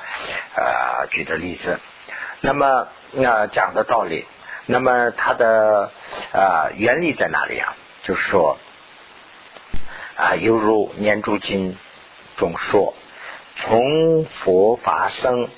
[0.56, 1.78] 呃举的例子。
[2.40, 4.26] 那么，那讲的道理，
[4.66, 5.92] 那么它的
[6.32, 7.76] 啊原理在哪里啊？
[8.02, 8.58] 就是说
[10.16, 11.76] 啊，犹如念珠经
[12.36, 12.94] 中说，
[13.54, 15.48] 从佛法生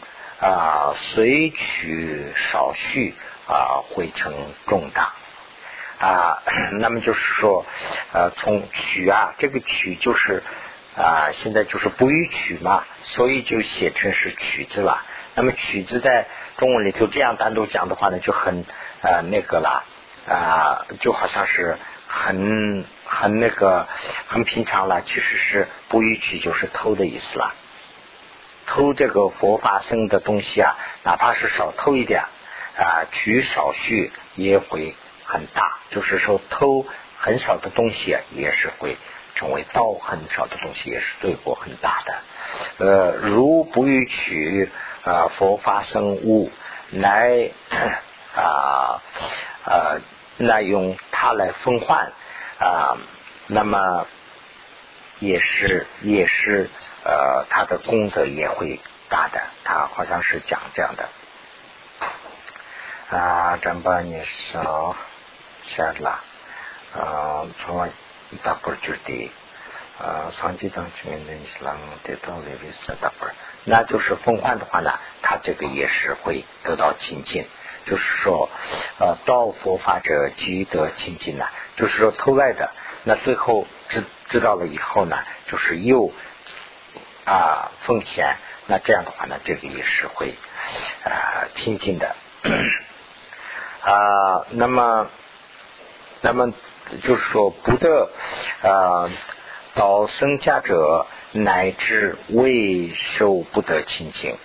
[0.40, 3.14] 啊，随取少许
[3.49, 4.35] 啊，会成
[4.66, 5.14] 重大
[5.99, 6.42] 啊。
[6.73, 7.64] 那么就是说，
[8.12, 10.42] 呃，从取啊，这个取就是
[10.96, 15.02] 啊，现在就是不予取嘛，所以就写成是取字了。
[15.35, 16.26] 那么曲子在
[16.57, 18.64] 中文里头这样单独讲的话呢，就很
[19.02, 19.85] 呃那个了
[20.28, 21.76] 啊，就好像是
[22.07, 23.88] 很很那个
[24.28, 25.02] 很平常了。
[25.02, 27.54] 其实是不予取就是偷的意思了，
[28.66, 32.22] 偷这个佛法僧的东西啊，哪怕是少偷一点
[32.78, 35.78] 啊，取少许也会很大。
[35.90, 38.96] 就是说偷很少的东西也是会
[39.35, 42.14] 成为道很少的东西，也是罪过很大的。
[42.79, 44.70] 呃，如不予取。
[45.05, 46.51] 啊，佛法生物，
[46.90, 47.51] 来
[48.35, 49.03] 啊
[49.66, 50.01] 啊，
[50.38, 52.11] 那用它来分换
[52.59, 52.97] 啊，
[53.47, 54.07] 那么
[55.18, 56.70] 也是也是
[57.05, 59.42] 呃，它的功德也会大的。
[59.62, 61.11] 他好像是讲这样的
[63.14, 64.97] 啊，咱把你少
[65.66, 66.25] 下了
[66.94, 67.90] 啊，从
[68.42, 69.31] 大半就得。
[69.97, 73.31] 呃，上级当局面的伊斯兰得到那个是大本，
[73.64, 77.47] 那就是奉还的话呢，他这个也是会得到亲近。
[77.87, 78.49] 就是说，
[78.99, 82.73] 呃，道佛法者积得亲近呢，就是说偷来的，
[83.05, 86.11] 那最后知知道了以后呢，就是又
[87.27, 90.35] 啊奉献，那这样的话呢，这个也是会
[91.05, 92.16] 啊亲近的
[93.83, 94.47] 啊。
[94.51, 95.11] 那么，
[96.23, 96.55] 那么
[97.03, 98.11] 就是说不得
[98.62, 99.11] 啊。
[99.77, 104.37] 到生家者乃至未受不得清净，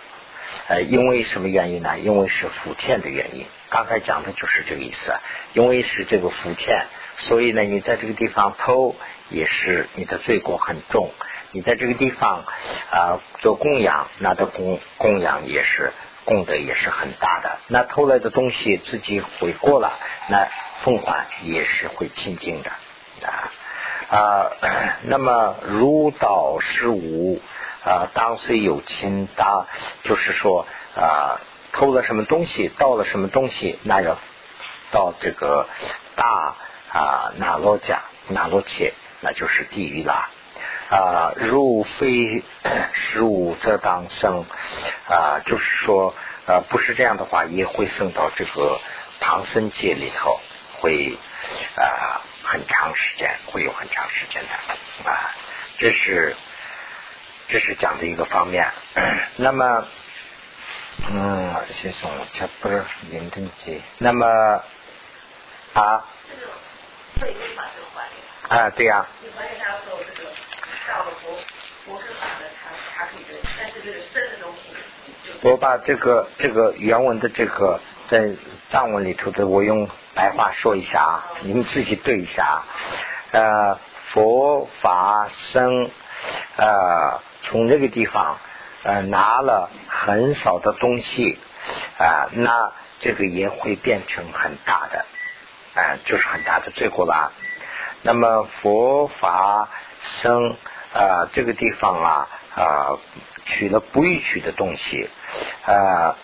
[0.68, 2.00] 呃，因为什么原因呢？
[2.00, 3.46] 因为是福田的原因。
[3.70, 5.14] 刚才讲的就是这个意思。
[5.54, 8.96] 因为是这个福田，所以呢，你在这个地方偷
[9.30, 11.12] 也是你的罪过很重。
[11.52, 12.44] 你在这个地方
[12.90, 15.94] 啊做供养，那的供供养也是
[16.30, 17.58] 功德也是很大的。
[17.66, 19.98] 那偷来的东西自己悔过了，
[20.30, 20.48] 那
[20.84, 22.70] 奉还也是会清净的
[23.26, 23.50] 啊。
[24.12, 24.52] 啊，
[25.10, 27.42] 那么如道是无
[27.84, 29.66] 啊，当虽有亲，当
[30.04, 31.42] 就是说啊，
[31.74, 34.20] 偷了什么东西，盗了什么东西，那要
[34.92, 35.68] 到这个
[36.16, 36.56] 大
[36.92, 40.30] 啊那罗家那罗切，那就是地狱啦。
[40.90, 42.44] 啊，如非
[42.92, 44.46] 十五则当生
[45.08, 46.16] 啊，就是说
[46.48, 48.80] 啊，不是这样的话，也会生到这个
[49.20, 50.40] 唐僧界里头，
[50.80, 51.18] 会
[51.76, 52.22] 啊。
[52.42, 55.36] 很长时间会有很长时间的啊，
[55.78, 56.36] 这是
[57.48, 58.68] 这是讲的一个方面。
[59.38, 59.86] 那么，
[61.12, 63.84] 嗯，先生，这不是林登记。
[64.00, 64.26] 那么
[65.76, 66.04] 啊，
[68.48, 69.06] 啊，对呀。
[75.42, 78.36] 我把这个这个原文的这个在
[78.70, 79.90] 藏文里头的，我用。
[80.16, 82.66] 白话说一下啊，你们自己对一下啊。
[83.32, 85.90] 呃，佛法僧
[86.58, 88.38] 呃，从这个地方
[88.84, 91.40] 呃拿了很少的东西
[91.98, 95.06] 啊，那这个也会变成很大的，
[95.76, 97.32] 啊，就是很大的罪过吧。
[98.02, 99.70] 那么佛法
[100.02, 100.58] 僧
[100.94, 102.98] 啊，这个地方啊啊
[103.46, 105.10] 取了不易取的东西
[105.66, 106.16] 啊，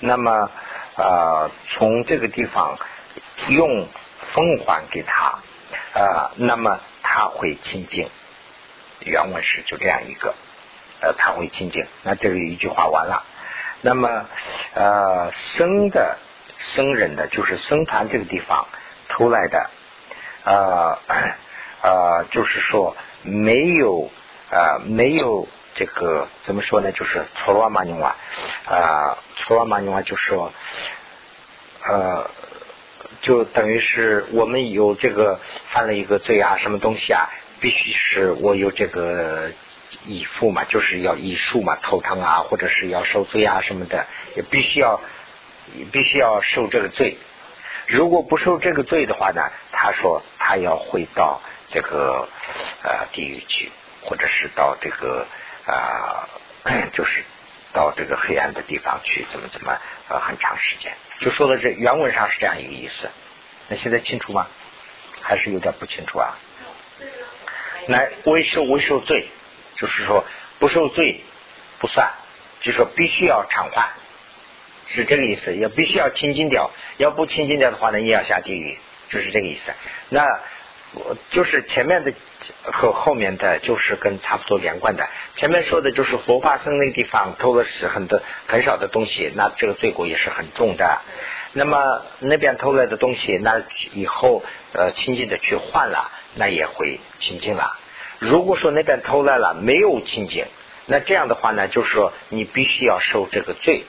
[0.00, 0.50] 那么
[0.96, 2.78] 啊从这个地方。
[3.48, 3.88] 用
[4.34, 5.38] 奉还给他，
[5.94, 8.10] 呃，那么他会清净。
[9.00, 10.34] 原文是就这样一个，
[11.00, 11.86] 呃，他会清净。
[12.02, 13.24] 那这个一句话完了。
[13.80, 14.26] 那么，
[14.74, 16.18] 呃，生的
[16.58, 18.66] 生人的就是僧团这个地方
[19.08, 19.70] 出来的，
[20.44, 20.98] 呃
[21.82, 24.10] 呃，就是说没有
[24.50, 26.92] 呃没有这个怎么说呢？
[26.92, 28.16] 就是错罗玛尼瓦
[28.66, 30.52] 啊，错罗玛尼瓦就说
[31.82, 32.30] 呃。
[33.20, 39.50] 就等于是我们有这个犯了一个罪啊，什么东西啊，必须是我有这个
[40.04, 44.06] 以父嘛，就是要以术嘛，头疼啊，或者是要受罪啊什么的，
[44.36, 45.00] 也必须要
[45.90, 47.18] 必须要受这个罪。
[47.88, 49.42] 如果不受这个罪的话呢，
[49.72, 51.40] 他说他要回到
[51.70, 52.28] 这个
[52.82, 53.70] 呃地狱去，
[54.02, 55.26] 或者是到这个
[55.66, 56.28] 啊，
[56.92, 57.24] 就是
[57.72, 60.92] 到这个黑暗的地方去，怎么怎么呃很长时间。
[61.20, 63.10] 就说的这原文上是这样一个意思，
[63.68, 64.46] 那现在清楚吗？
[65.20, 66.38] 还是有点不清楚啊？
[67.88, 69.28] 来，未受未受罪，
[69.76, 70.24] 就是说
[70.58, 71.22] 不受罪
[71.80, 72.10] 不算，
[72.60, 73.90] 就说必须要偿还，
[74.86, 78.78] 是这个意思，也必须要清净掉，要不清净掉的话呢，也要下地狱，
[79.10, 79.72] 就是这个意思。
[80.08, 80.24] 那
[80.94, 82.12] 我就是前面的
[82.64, 85.06] 和后面的就是跟差不多连贯的。
[85.36, 91.00] 前面说的就是佛法僧那个地方偷了是很多很少的东西，那这个罪过也是很重的。
[91.52, 93.62] 那么那边偷来的东西，那
[93.92, 97.78] 以后呃亲近的去换了，那也会清净了。
[98.18, 100.46] 如果说那边偷来了没有清净，
[100.86, 103.84] 那这样的话呢，就是说你必须要受这个罪。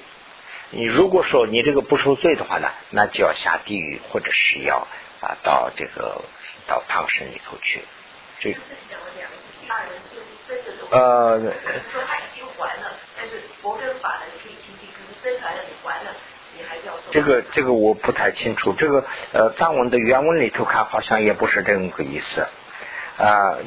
[0.72, 4.88] 你如果说你这个不受罪的话呢，那就要下地狱或者是要
[5.20, 6.22] 啊到这个
[6.70, 7.84] 到汤神里头去。
[8.40, 8.56] 这
[10.92, 11.40] 呃，
[11.92, 15.38] 说他已经还了，但是佛跟法呢你可是
[16.04, 16.12] 了
[16.58, 22.48] 你还是要这个这个我不太清楚，这个呃藏文的原文里头看好像也不是这么个意思
[23.18, 23.58] 啊。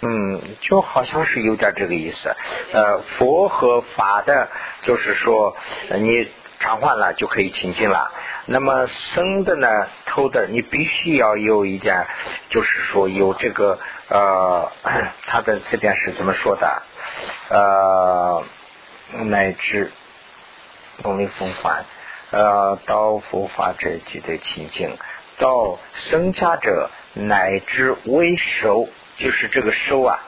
[0.00, 2.34] 嗯，就好像是有点这个意思。
[2.72, 4.48] 呃，佛和法的，
[4.82, 5.56] 就是说
[6.00, 6.28] 你
[6.62, 8.12] 偿还了就可以清净了。
[8.46, 9.68] 那么生的呢，
[10.06, 12.06] 偷的，你必须要有一点，
[12.48, 14.70] 就是说有这个呃，
[15.26, 16.82] 他的这边是怎么说的？
[17.50, 18.44] 呃，
[19.24, 19.92] 乃至
[21.02, 21.84] 努力奉还，
[22.30, 24.96] 呃，到佛法者即得清净，
[25.38, 28.88] 到生家者乃至为首。
[29.18, 30.18] 就是这个受啊，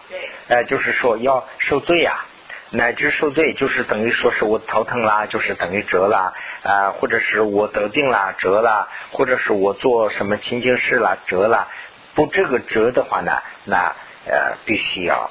[0.48, 2.26] 哎，就是说要受罪呀，
[2.74, 11.68] 乃至受罪，就是等于说是我头疼啦，就是等于折啦啊，或者是我得病啦，折啦，或者是我做什么清净事啦，折啦，
[12.14, 13.94] 不这个折的话呢，那
[14.26, 15.30] 呃必须要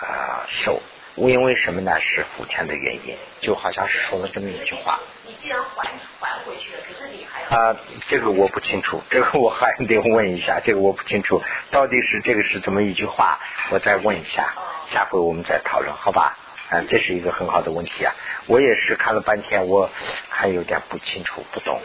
[0.00, 0.82] 啊受，
[1.14, 2.00] 因为什么呢？
[2.00, 4.98] 是福田的原因，就好像是说了这么一句话。
[5.24, 5.88] 你既然还
[6.20, 7.76] 还回去了，可是你还要啊，
[8.08, 13.38] 这个我不清楚，这个我还得问一下，这个我不清楚，到底是这个是怎么一句话，
[13.70, 14.52] 我再问一下，
[14.86, 16.36] 下回我们再讨论，好吧？
[16.72, 18.14] 啊，这是一个很好的问题啊，
[18.46, 19.90] 我也是看了半天，我
[20.30, 21.80] 还有点不清楚，不懂，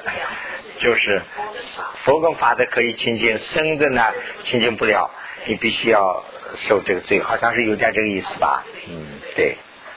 [0.78, 1.22] 就是
[2.04, 4.12] 佛跟法的可以清净，生的呢
[4.44, 5.10] 清净不了，
[5.46, 6.22] 你必须要
[6.56, 8.62] 受这个罪，好像是有点这个意思吧？
[8.88, 9.56] 嗯，对，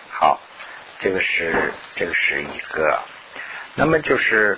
[0.09, 0.39] 好。
[0.99, 2.99] 这个是这个是一个，
[3.75, 4.57] 那么就是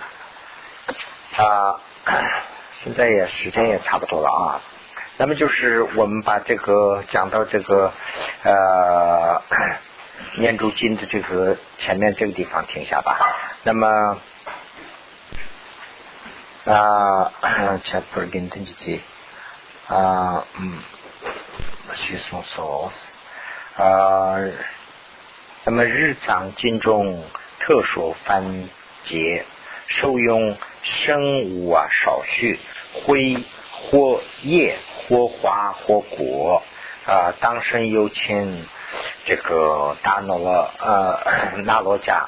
[1.36, 1.82] 啊，
[2.72, 4.62] 现在也时间也差不多了啊。
[5.22, 7.92] 那么就是我们把这个讲到这个
[8.42, 9.42] 呃
[10.38, 13.20] 念珠经的这个前面这个地方停下吧。
[13.64, 14.18] 那么
[16.64, 17.34] 啊，
[17.84, 19.02] 前不是跟登记记
[19.88, 20.80] 啊，嗯，
[21.96, 22.90] 去送送
[23.76, 24.38] 啊。
[25.66, 27.26] 那么日藏经中
[27.60, 28.70] 特殊番
[29.04, 29.46] 节，
[29.88, 32.58] 受用生物啊少许，
[32.94, 33.44] 灰
[33.74, 34.78] 或叶
[35.10, 36.64] 或花或果
[37.06, 38.66] 啊，当生有请
[39.26, 42.28] 这个大罗呃那罗迦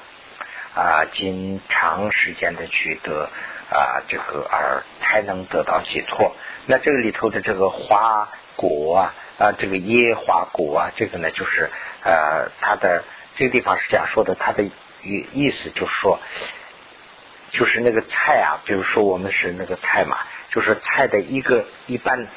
[0.76, 3.30] 啊，经长时间的取得
[3.70, 6.36] 啊这个而才能得到解脱。
[6.66, 11.70] 那这个里头的这个花果啊啊这个叶花果啊，这个呢就是
[12.04, 13.04] 呃它的。
[13.34, 16.20] 这个地方是这样说的，它的意意思就是说，
[17.52, 20.18] 就是那个菜啊，比如说我们是那个菜嘛，
[20.52, 22.28] 就是菜的一个一般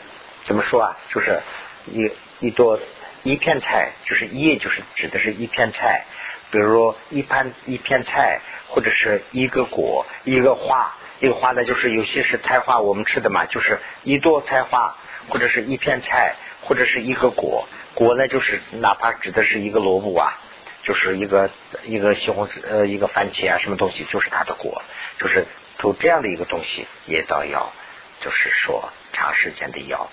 [0.45, 0.97] 怎么说啊？
[1.09, 1.43] 就是
[1.87, 2.79] 一一朵
[3.23, 6.05] 一片菜，就是叶，就是指的是一片菜。
[6.51, 14.97] 比如一盘一片菜，或者是一个果，一个花，一个花呢，就是有些是菜花，我们吃的嘛，就是一朵菜花，
[15.29, 20.39] 或者是一片菜，或者是一个果，果呢就是哪怕指的是一个萝卜啊。
[20.85, 21.49] 就是一个
[21.85, 24.83] 一个西红柿呃一个番茄啊什么东西就是它的果，
[25.19, 25.47] 就是
[25.79, 27.73] 从这样的一个东西也到要，
[28.21, 30.11] 就是说长时间的要，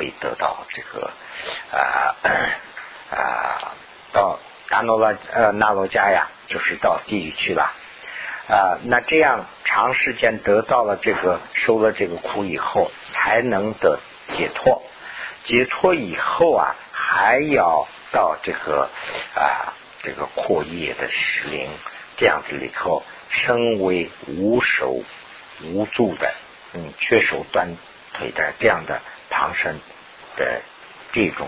[0.00, 1.12] 会得到这个
[1.70, 2.16] 啊
[3.14, 3.74] 啊
[4.12, 4.38] 到
[4.70, 7.70] 达诺拉呃纳罗加呀，就是到地狱去了
[8.48, 8.78] 啊。
[8.84, 14.00] 那这样长时间得到了这个受了这个苦以后，才能得
[14.32, 14.82] 解脱。
[15.44, 17.86] 解脱以后啊，还要。
[18.12, 18.90] 到这个
[19.36, 19.72] 啊，
[20.02, 21.68] 这个阔叶的石林
[22.16, 25.04] 这样子里头，身为无手
[25.62, 26.34] 无足的，
[26.72, 27.76] 嗯，缺手断
[28.12, 29.78] 腿的这样的旁生
[30.40, 30.62] 的
[31.12, 31.46] 这种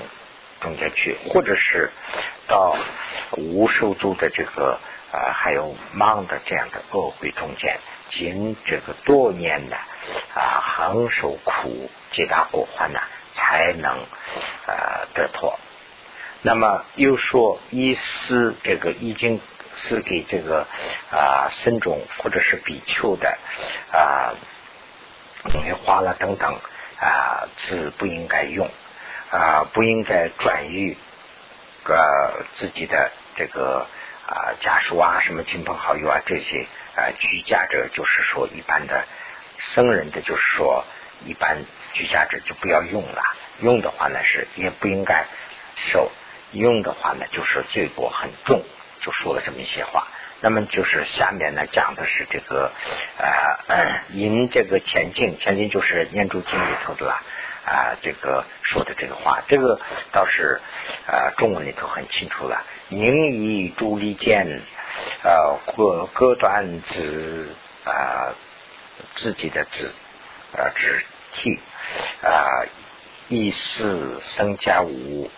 [0.61, 1.91] 中间去，或者是
[2.47, 2.77] 到
[3.39, 4.79] 无手足的这个
[5.11, 7.79] 啊，还有盲的这样的恶鬼中间，
[8.11, 9.77] 经这个多年的
[10.35, 13.99] 啊，恒受苦，皆大过患难，才能
[14.67, 15.59] 啊得脱。
[16.43, 19.41] 那么又说，一施这个已经
[19.77, 20.67] 是给这个
[21.11, 23.39] 啊僧众或者是比丘的
[23.91, 24.35] 啊
[25.51, 26.61] 东西花了等等
[27.01, 28.69] 啊是不应该用
[29.33, 30.97] 啊不应该转于
[31.85, 33.87] 呃自己的这个
[34.29, 39.05] 啊家属啊什么亲朋好友啊这些啊居家者就是说一般的
[39.59, 40.85] 僧人的就是说，
[41.25, 43.23] 一般居家者就不要用了。
[43.61, 45.27] 用的话呢是也不应该
[45.77, 46.11] 受，
[46.51, 48.65] 用的话呢就是罪过很重，
[49.01, 50.09] 就说了这么一些话。
[50.41, 52.73] 那么就是下面呢讲的是这个
[53.69, 57.23] 呃 引这个前进，前进就是念珠经里头的啦
[57.65, 59.81] 啊这个说的这个话，这个
[60.13, 60.61] 倒是
[61.07, 62.65] 呃中文里头很清楚了。
[62.89, 64.63] 宁以朱利剑
[65.23, 67.55] 呃割割断子
[67.85, 68.35] 啊
[69.15, 69.95] 自己的子
[70.57, 71.59] 呃肢体
[72.23, 72.67] 啊
[73.29, 75.31] 意思生家无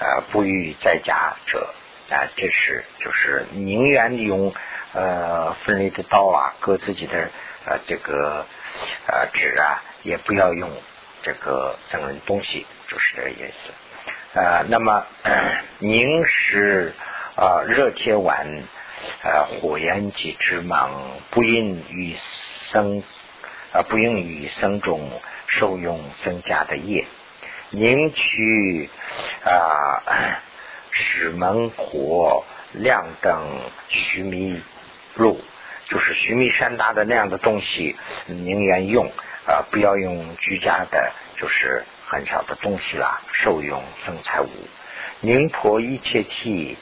[0.00, 1.74] 啊不欲在家者。
[2.10, 4.54] 啊，这是就是宁愿用
[4.94, 7.28] 呃锋利的刀啊割自己的
[7.66, 8.46] 呃这个
[9.06, 10.72] 呃纸啊，也不要用
[11.22, 13.70] 这个僧人东西，就是这个意思。
[14.34, 15.06] 呃，那么
[15.78, 16.92] 宁是
[17.36, 18.46] 啊热铁碗
[19.22, 20.90] 呃火焰及之芒，
[21.30, 22.14] 不应于
[22.70, 23.02] 僧
[23.72, 25.10] 啊不应于僧中
[25.46, 27.06] 受用僧家的业，
[27.70, 28.88] 宁取
[29.44, 30.02] 啊。
[30.90, 34.60] 使门火亮灯须弥
[35.14, 35.40] 路，
[35.84, 37.94] 就是须弥山大的那样的东西，
[38.26, 39.12] 宁愿用
[39.48, 44.48] 啊，不要用居家的，就是很小的东西啦，受用生财物。
[45.20, 46.76] 宁婆一切替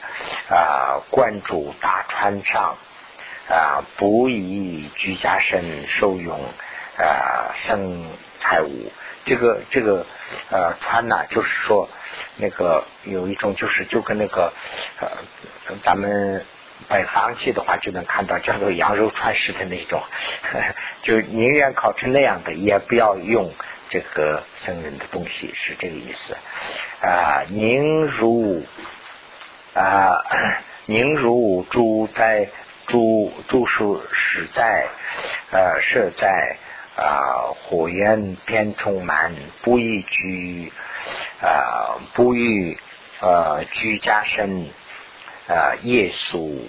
[0.49, 2.77] 啊，关注大川上
[3.49, 6.37] 啊，不以居家身受用
[6.97, 8.05] 啊，生
[8.39, 8.91] 财物。
[9.25, 10.05] 这个这个
[10.49, 11.89] 呃穿呢，就是说
[12.35, 14.53] 那个有一种就是就跟那个
[14.99, 15.09] 呃
[15.83, 16.45] 咱们
[16.89, 20.01] 北方去的话就能看到叫做羊肉串式的那种，
[21.01, 23.51] 就宁愿烤成那样的，也不要用
[23.89, 26.37] 这个生人的东西，是这个意思
[27.01, 27.43] 啊。
[27.49, 28.63] 宁如
[29.73, 30.23] 啊
[30.85, 32.49] 宁如住在
[32.87, 34.87] 住住树实在
[35.51, 36.57] 呃设在。
[36.99, 39.31] 啊，火焰边充满，
[39.61, 40.73] 不宜居
[41.39, 42.75] 啊，不宜
[43.21, 44.67] 呃居家生
[45.47, 46.67] 啊，夜宿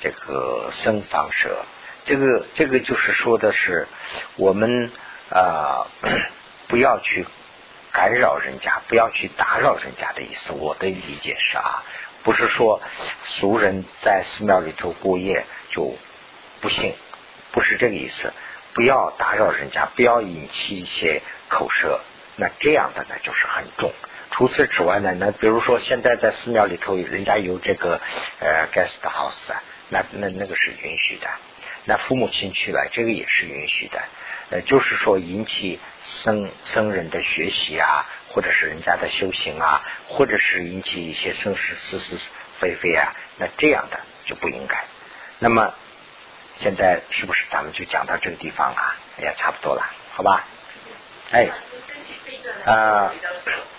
[0.00, 1.64] 这个生房舍，
[2.04, 3.88] 这个这个就是说的是
[4.36, 4.90] 我们
[5.30, 5.86] 啊，
[6.68, 7.26] 不要去
[7.92, 10.52] 干扰人家，不要去打扰人家的意思。
[10.52, 11.82] 我的理解是啊，
[12.22, 12.80] 不是说
[13.24, 15.96] 俗人在寺庙里头过夜就
[16.60, 16.94] 不行，
[17.52, 18.32] 不是这个意思。
[18.74, 22.00] 不要打扰人家，不要引起一些口舌，
[22.36, 23.92] 那这样的呢就是很重。
[24.30, 28.00] 除此之外呢，那比如说现在在寺庙里头，人家有这个
[28.38, 31.28] 呃 guest house 啊，那那那个是允许的。
[31.84, 34.02] 那父母亲去了，这个也是允许的。
[34.50, 42.16] 呃，就是说引起僧僧人的学习啊，或者是人家的修行啊，或者是引起一些生事是是
[42.58, 44.84] 非非啊，那这样的就不应该。
[45.38, 45.74] 那么。
[46.60, 48.96] 现在是不是咱们就讲到这个地方了？
[49.22, 50.44] 也差不多了，好吧？
[51.30, 51.48] 哎，
[52.64, 53.14] 啊，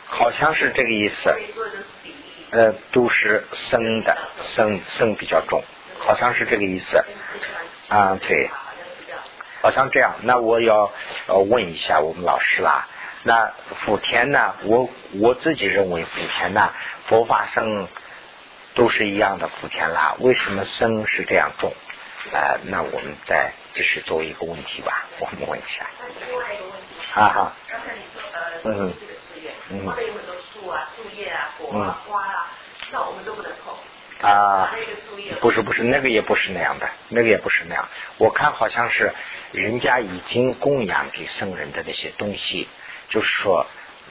[0.05, 1.29] 好像是这个意思。
[2.51, 4.17] 呃，都是生的，
[4.55, 5.61] 生生比较重，
[5.99, 7.03] 好像是这个意思。
[7.89, 8.49] 啊，对，
[9.61, 10.15] 好像这样。
[10.21, 10.91] 那我要
[11.27, 12.87] 呃问一下我们老师啦。
[13.23, 14.55] 那福田呢？
[14.63, 14.89] 我
[15.19, 16.71] 我自己认为福田呢，
[17.07, 17.87] 佛法生
[18.75, 20.15] 都是一样的福田啦。
[20.19, 21.73] 为什么生是这样重？
[22.31, 25.85] 啊，那我们再只是作为一个问题吧，我们问一下。
[26.27, 27.11] 另外一个问题。
[27.13, 27.53] 啊哈。
[27.69, 32.47] 刚才你说呃，嗯，是个寺院，嗯，旁边有很多树啊、树叶啊、果啊、花啊，
[32.91, 33.58] 那我们都不能碰。
[34.21, 34.71] 啊。
[35.41, 37.87] 不是不是，那个也不是那样的，那个也不是那样。
[38.17, 39.13] 我看好像是
[39.51, 42.67] 人家已经供养给僧人的那些东西，
[43.09, 43.67] 就是说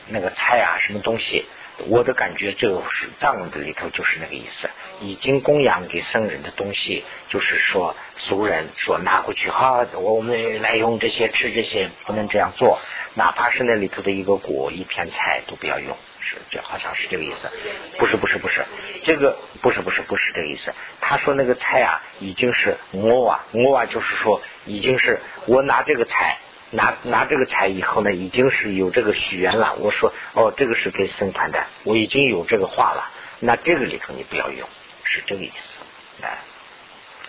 [0.08, 1.46] 那个菜啊，什么东西。
[1.86, 4.68] 我的感觉，这个是藏文的里头就是那个意思，
[5.00, 12.80] 已经供养给僧人的东西，就是说俗人说拿回去哈，我们来用这些吃这些，不能这样做，
[13.14, 17.50] 哪怕是那里头的一个果一片菜都不要用，是这好像是这个意思，
[17.98, 18.64] 不是不是不是，
[19.04, 26.38] 这个不是不是不是这个意思，他说那个菜啊已经是我啊我啊就是说已经是我拿这个菜。
[26.70, 29.76] 拿拿这个财以后呢，已经是有这个许愿了。
[29.76, 33.10] 我说哦，这个是给僧团的，我已经有这个话了。
[33.40, 34.68] 那这个里头你不要用，
[35.02, 35.78] 是这个意思。
[36.20, 36.40] 来，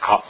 [0.02, 0.26] 好。